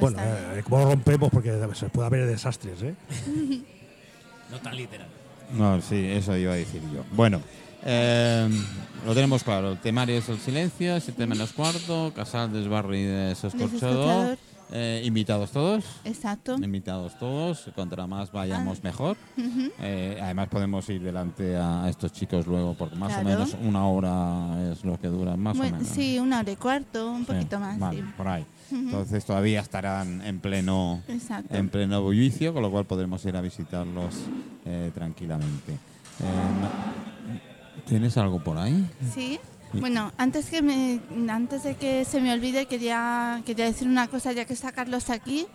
[0.00, 1.30] Bueno, eh, ¿cómo lo rompemos?
[1.30, 2.94] Porque se puede haber desastres, ¿eh?
[4.50, 5.08] No tan literal.
[5.52, 7.04] No, sí, eso iba a decir yo.
[7.12, 7.40] Bueno,
[7.84, 8.48] eh,
[9.06, 9.72] lo tenemos claro.
[9.72, 13.70] El temario es el silencio, 7 menos cuarto, Casal Desbarri de Soscorchador.
[13.70, 14.38] Desescorchador.
[14.70, 15.84] Eh, invitados todos.
[16.04, 16.54] Exacto.
[16.56, 17.70] Invitados todos.
[17.74, 19.16] Contra más vayamos mejor.
[19.36, 19.70] Ujú.
[19.80, 23.26] Eh, además podemos ir delante a estos chicos luego, porque más Claro.
[23.26, 25.92] o menos una hora es lo que dura, más Bueno, o menos.
[25.94, 27.78] sí, una hora y cuarto, un Sí, poquito más.
[27.78, 28.08] vale, sí.
[28.16, 28.44] por ahí.
[28.70, 31.54] Entonces todavía estarán en pleno Exacto.
[31.56, 34.14] en pleno bullicio, con lo cual podremos ir a visitarlos
[34.66, 35.72] eh, tranquilamente.
[35.72, 37.40] Eh,
[37.86, 38.86] ¿Tienes algo por ahí?
[39.14, 39.40] Sí.
[39.72, 41.00] Bueno, antes que me,
[41.30, 45.10] antes de que se me olvide quería quería decir una cosa ya que está Carlos
[45.10, 45.46] aquí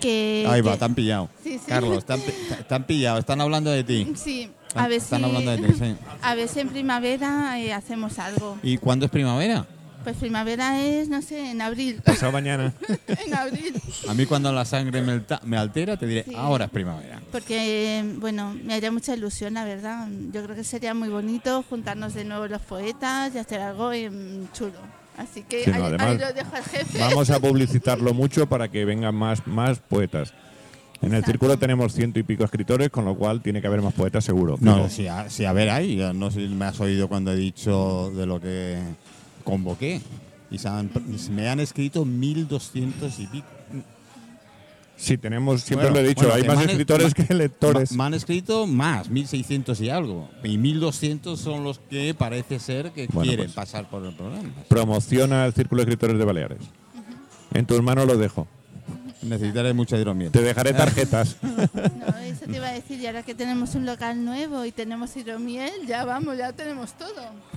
[0.00, 1.28] que Ahí va, que- te han pillado.
[1.42, 1.64] Sí, sí.
[1.66, 4.12] Carlos, te han, pi- te- te han pillado, están hablando de ti.
[4.16, 5.96] Sí, a ver están si hablando de ti, sí.
[6.22, 8.58] a ver si en primavera eh, hacemos algo.
[8.62, 9.66] ¿Y cuándo es primavera?
[10.04, 12.02] Pues primavera es, no sé, en abril.
[12.04, 12.74] Pasado mañana.
[13.26, 13.74] en abril.
[14.06, 16.34] A mí cuando la sangre me, altera te diré, Sí.
[16.36, 17.22] ahora es primavera.
[17.32, 20.06] Porque, eh, bueno, me haría mucha ilusión, la verdad.
[20.30, 24.46] Yo creo que sería muy bonito juntarnos de nuevo los poetas y hacer algo em,
[24.52, 24.78] chulo.
[25.16, 26.98] Así que Sí, no, ahí, además, ahí lo dejo al jefe.
[26.98, 30.34] Vamos a publicitarlo mucho para que vengan más, más poetas.
[31.00, 31.30] En el Exacto.
[31.32, 34.56] círculo tenemos ciento y pico escritores, con lo cual tiene que haber más poetas seguro.
[34.60, 37.32] No, sí, a, sí, a ver ahí, ya no sé si me has oído cuando
[37.32, 38.78] he dicho de lo que
[39.44, 40.00] convoqué.
[40.50, 40.90] Y se han-
[41.30, 43.46] me han escrito 1200 y pico.
[44.96, 47.90] Sí, tenemos, siempre Bueno, lo he dicho, bueno, hay más escritores que lectores.
[47.92, 50.30] Me han escrito más, 1600 y algo.
[50.44, 53.54] Y 1200 son los que parece ser que Bueno, quieren pues.
[53.56, 54.48] pasar por el programa.
[54.68, 56.58] Promociona el círculo de escritores de Baleares.
[57.52, 58.46] En tus manos lo dejo.
[59.24, 60.30] Necesitaré mucha hidromiel.
[60.30, 61.36] Te dejaré tarjetas.
[61.44, 65.16] No, eso te iba a decir, y ahora que tenemos un local nuevo y tenemos
[65.16, 67.08] hidromiel, ya vamos, ya tenemos todo.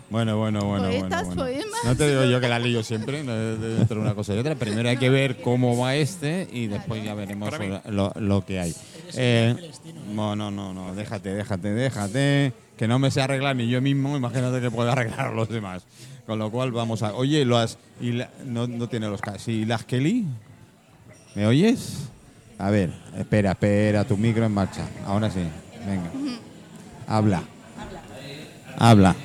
[0.10, 0.86] Bueno, bueno, bueno.
[0.86, 1.44] Poetas, bueno, bueno.
[1.44, 1.80] poemas.
[1.84, 4.56] No te digo yo que la lío siempre, no, entre una cosa y otra.
[4.56, 7.52] Primero hay que ver cómo va este y después ya veremos
[7.90, 8.74] lo, lo que hay.
[9.16, 9.56] Eh,
[10.14, 12.54] no, no, no, no, déjate, déjate, déjate.
[12.78, 15.84] Que no me sé arreglar ni yo mismo, imagínate que puedo arreglar a los demás.
[16.26, 17.14] Con lo cual vamos a.
[17.14, 19.48] Oye, las, y la- no, no tiene los casos.
[19.50, 20.26] ¿Y las Kelly?
[21.38, 21.98] ¿Me oyes?
[22.58, 24.82] A ver, espera, espera, tu micro en marcha.
[25.06, 25.42] Ahora sí,
[25.86, 26.10] venga.
[27.08, 27.44] Habla.
[28.76, 29.16] Habla.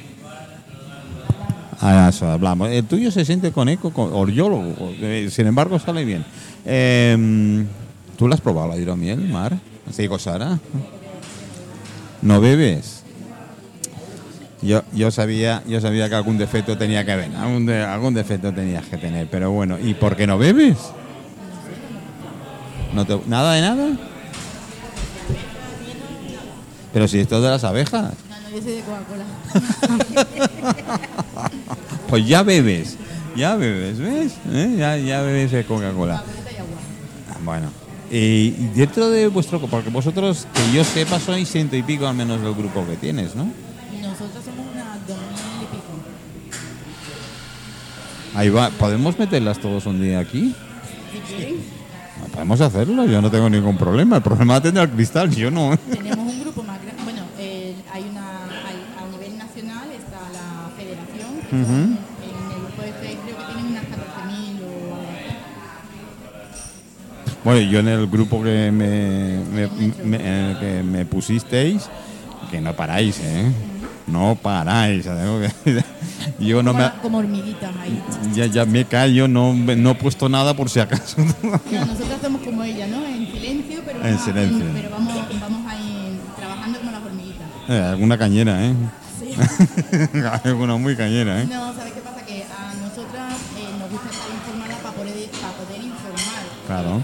[1.81, 2.69] Ah, eso, hablamos.
[2.69, 4.63] El tuyo se siente con eco, con, o yo lo-
[5.01, 6.23] eh, sin embargo sale bien.
[6.67, 7.65] Eh,
[8.19, 9.57] ¿Tú la has probado la hidromiel, Mar?
[9.91, 10.59] Sí, Sara.
[12.21, 13.05] ¿No bebes?
[14.61, 18.53] Yo, yo sabía yo sabía que algún defecto tenía que haber, algún, de- algún defecto
[18.53, 20.77] tenías que tener, pero bueno, ¿y por qué no bebes?
[22.93, 23.89] ¿No te- ¿Nada de nada?
[26.93, 28.13] Pero si esto es de las abejas.
[28.29, 29.25] No, no, yo soy de Coca-Cola.
[32.09, 32.99] Pues ya bebes,
[33.35, 34.33] ya bebes, ¿ves?
[34.53, 34.75] ¿Eh?
[34.79, 36.23] Ya, ya bebes de Coca-Cola.
[37.31, 37.69] Ah, Bueno,
[38.11, 42.43] y dentro de vuestro, porque vosotros, que yo sepa, sois ciento y pico al menos
[42.43, 43.45] del grupo que tienes, ¿no?
[44.03, 45.93] Nosotros somos unas dos mil y pico.
[48.35, 50.55] Ahí va, ¿podemos meterlas todos un día aquí?
[52.33, 54.17] Podemos hacerlo, yo no tengo ningún problema.
[54.17, 55.77] El problema tendrá el cristal, yo no.
[55.93, 57.03] tenemos un grupo más grande.
[57.05, 61.73] Bueno, eh, hay una, hay- a nivel nacional está la federación, que son- Ujú.
[61.73, 64.67] en el grupo de Facebook creo que tienen unas 14.000 o.
[67.45, 69.69] Bueno, yo en el grupo que me, me-
[70.05, 71.89] me- el que me pusisteis,
[72.51, 73.53] que no paráis, ¿eh?
[74.07, 75.05] No paráis.
[75.05, 75.85] tengo que-
[76.39, 76.93] Yo no como, me...
[77.03, 78.03] como hormiguitas ahí.
[78.35, 81.17] Ya, ya me callo, no, no he puesto nada por si acaso.
[81.43, 83.05] No, nosotros somos como ella, ¿no?
[83.05, 84.67] En silencio, pero, En vamos, silencio.
[84.75, 87.47] pero vamos, vamos ahí trabajando como las hormiguitas.
[87.69, 88.75] Eh, alguna cañera, ¿eh?
[89.19, 89.35] Sí.
[90.45, 91.47] alguna muy cañera, ¿eh?
[91.47, 92.25] No, ¿sabes qué pasa?
[92.27, 96.43] Que a nosotras eh, nos gusta estar informadas para poder, para poder informar.
[96.67, 97.03] Claro.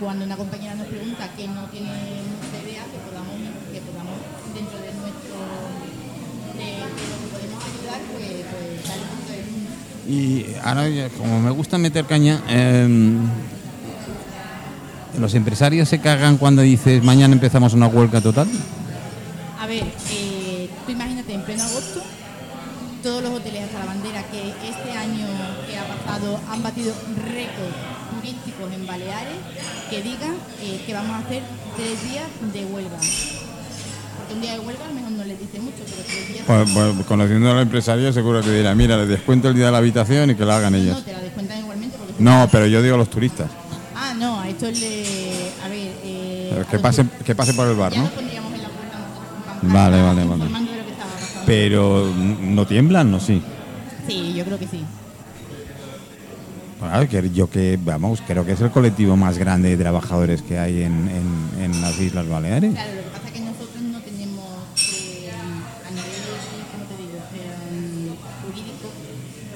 [0.00, 3.34] Cuando una compañera nos pregunta que no tiene mucha idea, que podamos,
[3.72, 4.18] que podamos
[4.54, 5.36] dentro de nuestro
[6.54, 9.42] de, de lo que podemos ayudar, pues, pues un punto de.
[9.50, 10.14] ¿no?
[10.14, 13.18] Y ahora, como me gusta meter caña, em,
[15.18, 18.48] los empresarios se cagan cuando dices mañana empezamos una huelga total.
[19.60, 22.02] A ver, eh, tú imagínate en pleno agosto,
[23.02, 25.26] todos los hoteles hasta la bandera que este año
[25.66, 26.94] que ha pasado han batido
[27.34, 29.36] récords turísticos en Baleares,
[29.90, 31.42] que digan eh, que vamos a hacer
[31.76, 32.96] tres días de huelga.
[34.18, 36.44] Porque un día de huelga a lo mejor no les dice mucho, pero tres días...
[36.46, 39.78] Pues, pues, conociendo al empresario seguro que dirá, mira, les descuento el día de la
[39.78, 41.04] habitación y que lo hagan no, ellos.
[41.04, 41.96] te la descuentan igualmente.
[41.96, 43.48] Porque No, pero yo digo a los turistas.
[43.94, 45.04] Ah, no, a esto le...
[45.64, 45.92] A ver...
[46.04, 48.08] Eh, a que los pase, que pase por el bar, Ya ¿no?
[48.10, 48.98] pondríamos en la puerta
[49.62, 50.44] Vale, vale, vale.
[51.46, 53.10] Pero ¿no tiemblan?
[53.10, 53.42] No, sí.
[54.06, 54.84] Sí, yo creo que sí.
[56.78, 60.58] Claro, que yo que, vamos, creo que es el colectivo más grande de trabajadores que
[60.58, 62.72] hay en, en- en las Islas Baleares.
[62.72, 64.46] Claro, lo que pasa es que nosotros no tenemos
[64.94, 66.22] eh, a nivel,
[66.70, 68.14] ¿cómo te digo?, eh,
[68.46, 68.88] jurídico,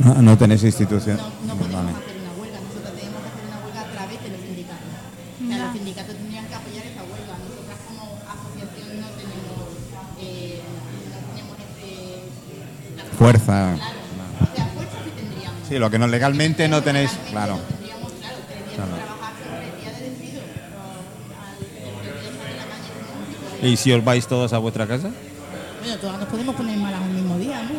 [0.00, 1.16] No, no tenéis institución.
[1.16, 1.94] no, no podemos Vale.
[1.96, 2.58] hacer una huelga.
[2.58, 4.90] Nosotros tenemos que hacer una huelga a través de los sindicatos.
[4.90, 7.34] O sea, los sindicatos tendrían que apoyar esa huelga.
[7.38, 8.02] Nosotras como
[8.34, 9.62] asociación no tenemos,
[10.18, 13.14] eh, no tenemos ese...
[13.14, 13.78] Fuerza.
[13.78, 14.01] O
[15.72, 17.12] Sí, lo que no legalmente no tenéis.
[17.30, 17.58] Claro.
[23.62, 25.08] ¿Y si os vais todos a vuestra casa?
[25.80, 27.70] Bueno, todas nos podemos poner malas un mismo día, ¿no?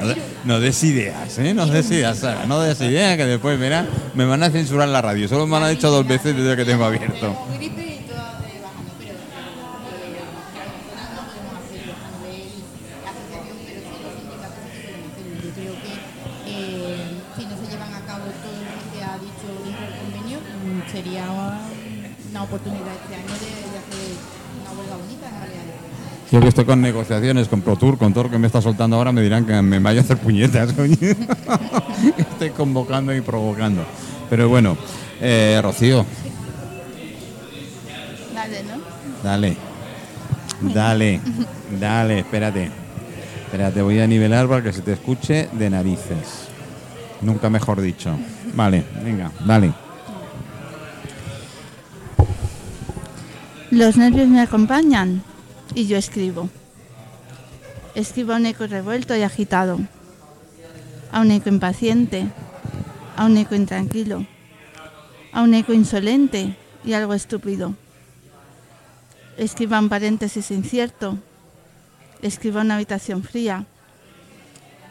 [0.00, 1.52] No, de- no des ideas, ¿eh?
[1.52, 2.46] No des ideas, Sara.
[2.46, 5.28] No des ideas que después, mira, me van a censurar la radio.
[5.28, 7.36] Solo me han dicho dos veces desde que tengo abierto.
[26.50, 29.46] Estoy con negociaciones, con ProTour, con todo lo que me está soltando ahora, me dirán
[29.46, 30.96] que me vaya a hacer puñetas, coño.
[32.18, 33.84] estoy convocando y provocando.
[34.28, 34.76] Pero bueno,
[35.20, 36.04] eh, Rocío,
[38.34, 38.80] Dale, ¿no?
[39.22, 39.56] dale.
[40.74, 41.20] Dale,
[41.80, 42.70] dale, espérate.
[43.46, 46.48] Espérate, voy a nivelar para que se te escuche de narices.
[47.22, 48.16] Nunca mejor dicho.
[48.54, 49.72] Vale, venga, dale.
[53.70, 55.22] Los nervios me acompañan
[55.74, 56.48] y yo escribo.
[57.94, 59.78] Escribo a un eco revuelto y agitado,
[61.12, 62.28] a un eco impaciente,
[63.16, 64.26] a un eco intranquilo,
[65.32, 67.74] a un eco insolente y algo estúpido.
[69.36, 71.18] Escribo a un paréntesis incierto,
[72.22, 73.66] escribo a una habitación fría,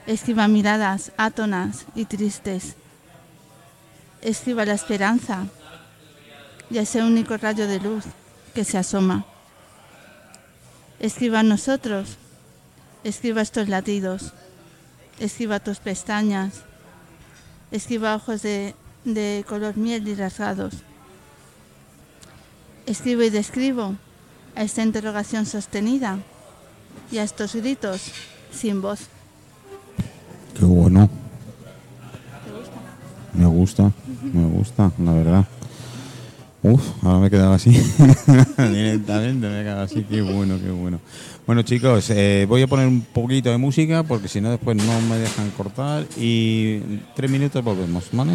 [0.07, 2.75] escribo a miradas átonas y tristes,
[4.21, 5.45] escribo a la esperanza
[6.69, 8.05] y a ese único rayo de luz
[8.53, 9.25] que se asoma.
[10.99, 12.17] Escriba nosotros,
[13.05, 14.33] escriba estos latidos,
[15.19, 16.63] escriba tus pestañas,
[17.71, 18.75] escriba ojos de,
[19.05, 20.73] de color miel y rasgados.
[22.85, 23.95] Escribo y describo
[24.55, 26.19] a esta interrogación sostenida
[27.11, 28.11] y a estos gritos
[28.51, 29.07] sin voz.
[30.57, 31.09] Qué bueno.
[33.33, 33.91] Me gusta,
[34.33, 35.45] me gusta, la verdad.
[36.61, 37.69] Uf, ahora me he quedado así.
[38.57, 40.03] Directamente me he quedado así.
[40.03, 40.99] Qué bueno, qué bueno.
[41.47, 45.01] Bueno, chicos, eh, voy a poner un poquito de música porque si no, después no
[45.09, 46.05] me dejan cortar.
[46.17, 46.79] Y
[47.15, 48.33] tres minutos volvemos, ¿vale?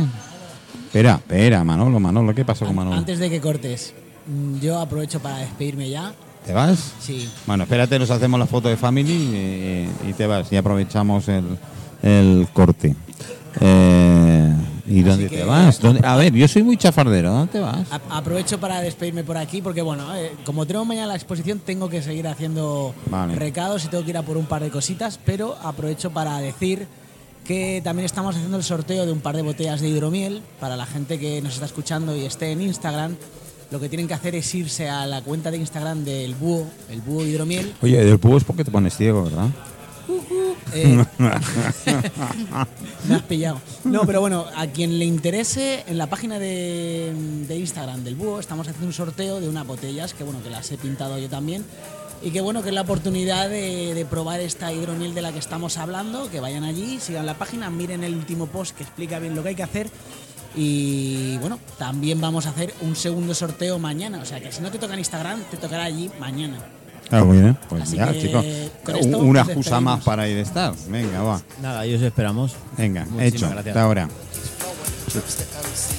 [0.86, 2.96] Espera, espera, Manolo, Manolo, ¿qué pasó con Manolo?
[2.96, 3.92] Antes de que cortes,
[4.26, 6.12] mm, yo aprovecho para despedirme ya.
[6.46, 6.94] ¿Te vas?
[7.00, 7.28] Sí.
[7.46, 11.44] Bueno, espérate, nos hacemos la foto de family y te vas y aprovechamos el,
[12.02, 12.94] el corte.
[13.60, 14.33] Eh,
[14.86, 15.80] ¿Y dónde que- te vas?
[15.80, 17.90] ¿Dónde- A ver, yo soy muy chafardero, ¿dónde te vas?
[17.90, 21.88] A- aprovecho para despedirme por aquí porque, bueno, eh, como tenemos mañana la exposición, tengo
[21.88, 23.34] que seguir haciendo Vale.
[23.36, 26.86] recados y tengo que ir a por un par de cositas, pero aprovecho para decir
[27.46, 30.86] que también estamos haciendo el sorteo de un par de botellas de hidromiel para la
[30.86, 33.16] gente que nos está escuchando y esté en Instagram.
[33.70, 37.00] Lo que tienen que hacer es irse a la cuenta de Instagram del búho, el
[37.00, 37.74] búho hidromiel.
[37.82, 39.48] Oye, del público es porque te pones ciego, ¿verdad?
[40.72, 41.04] Eh,
[43.08, 43.60] me has pillado.
[43.84, 47.12] No, pero bueno, a quien le interese, en la página de,
[47.46, 50.70] de Instagram del Búho estamos haciendo un sorteo de unas botellas que bueno, que las
[50.72, 51.64] he pintado yo también.
[52.22, 55.38] Y que bueno, que es la oportunidad de, de probar esta hidromiel de la que
[55.38, 59.34] estamos hablando, que vayan allí, sigan la página, miren el último post que explica bien
[59.34, 59.90] lo que hay que hacer.
[60.56, 64.20] Y bueno, también vamos a hacer un segundo sorteo mañana.
[64.20, 66.58] O sea que si no te toca en Instagram, te tocará allí mañana.
[67.10, 67.56] Ah, muy bien.
[67.68, 68.44] Pues Así ya, chicos.
[69.02, 70.74] Una excusa más para ir a estar.
[70.88, 71.40] Venga, va.
[71.62, 72.54] Nada, ahí os esperamos.
[72.76, 73.50] Venga, Muchísimas hecho.
[73.50, 73.66] gracias.
[73.68, 74.08] Hasta ahora.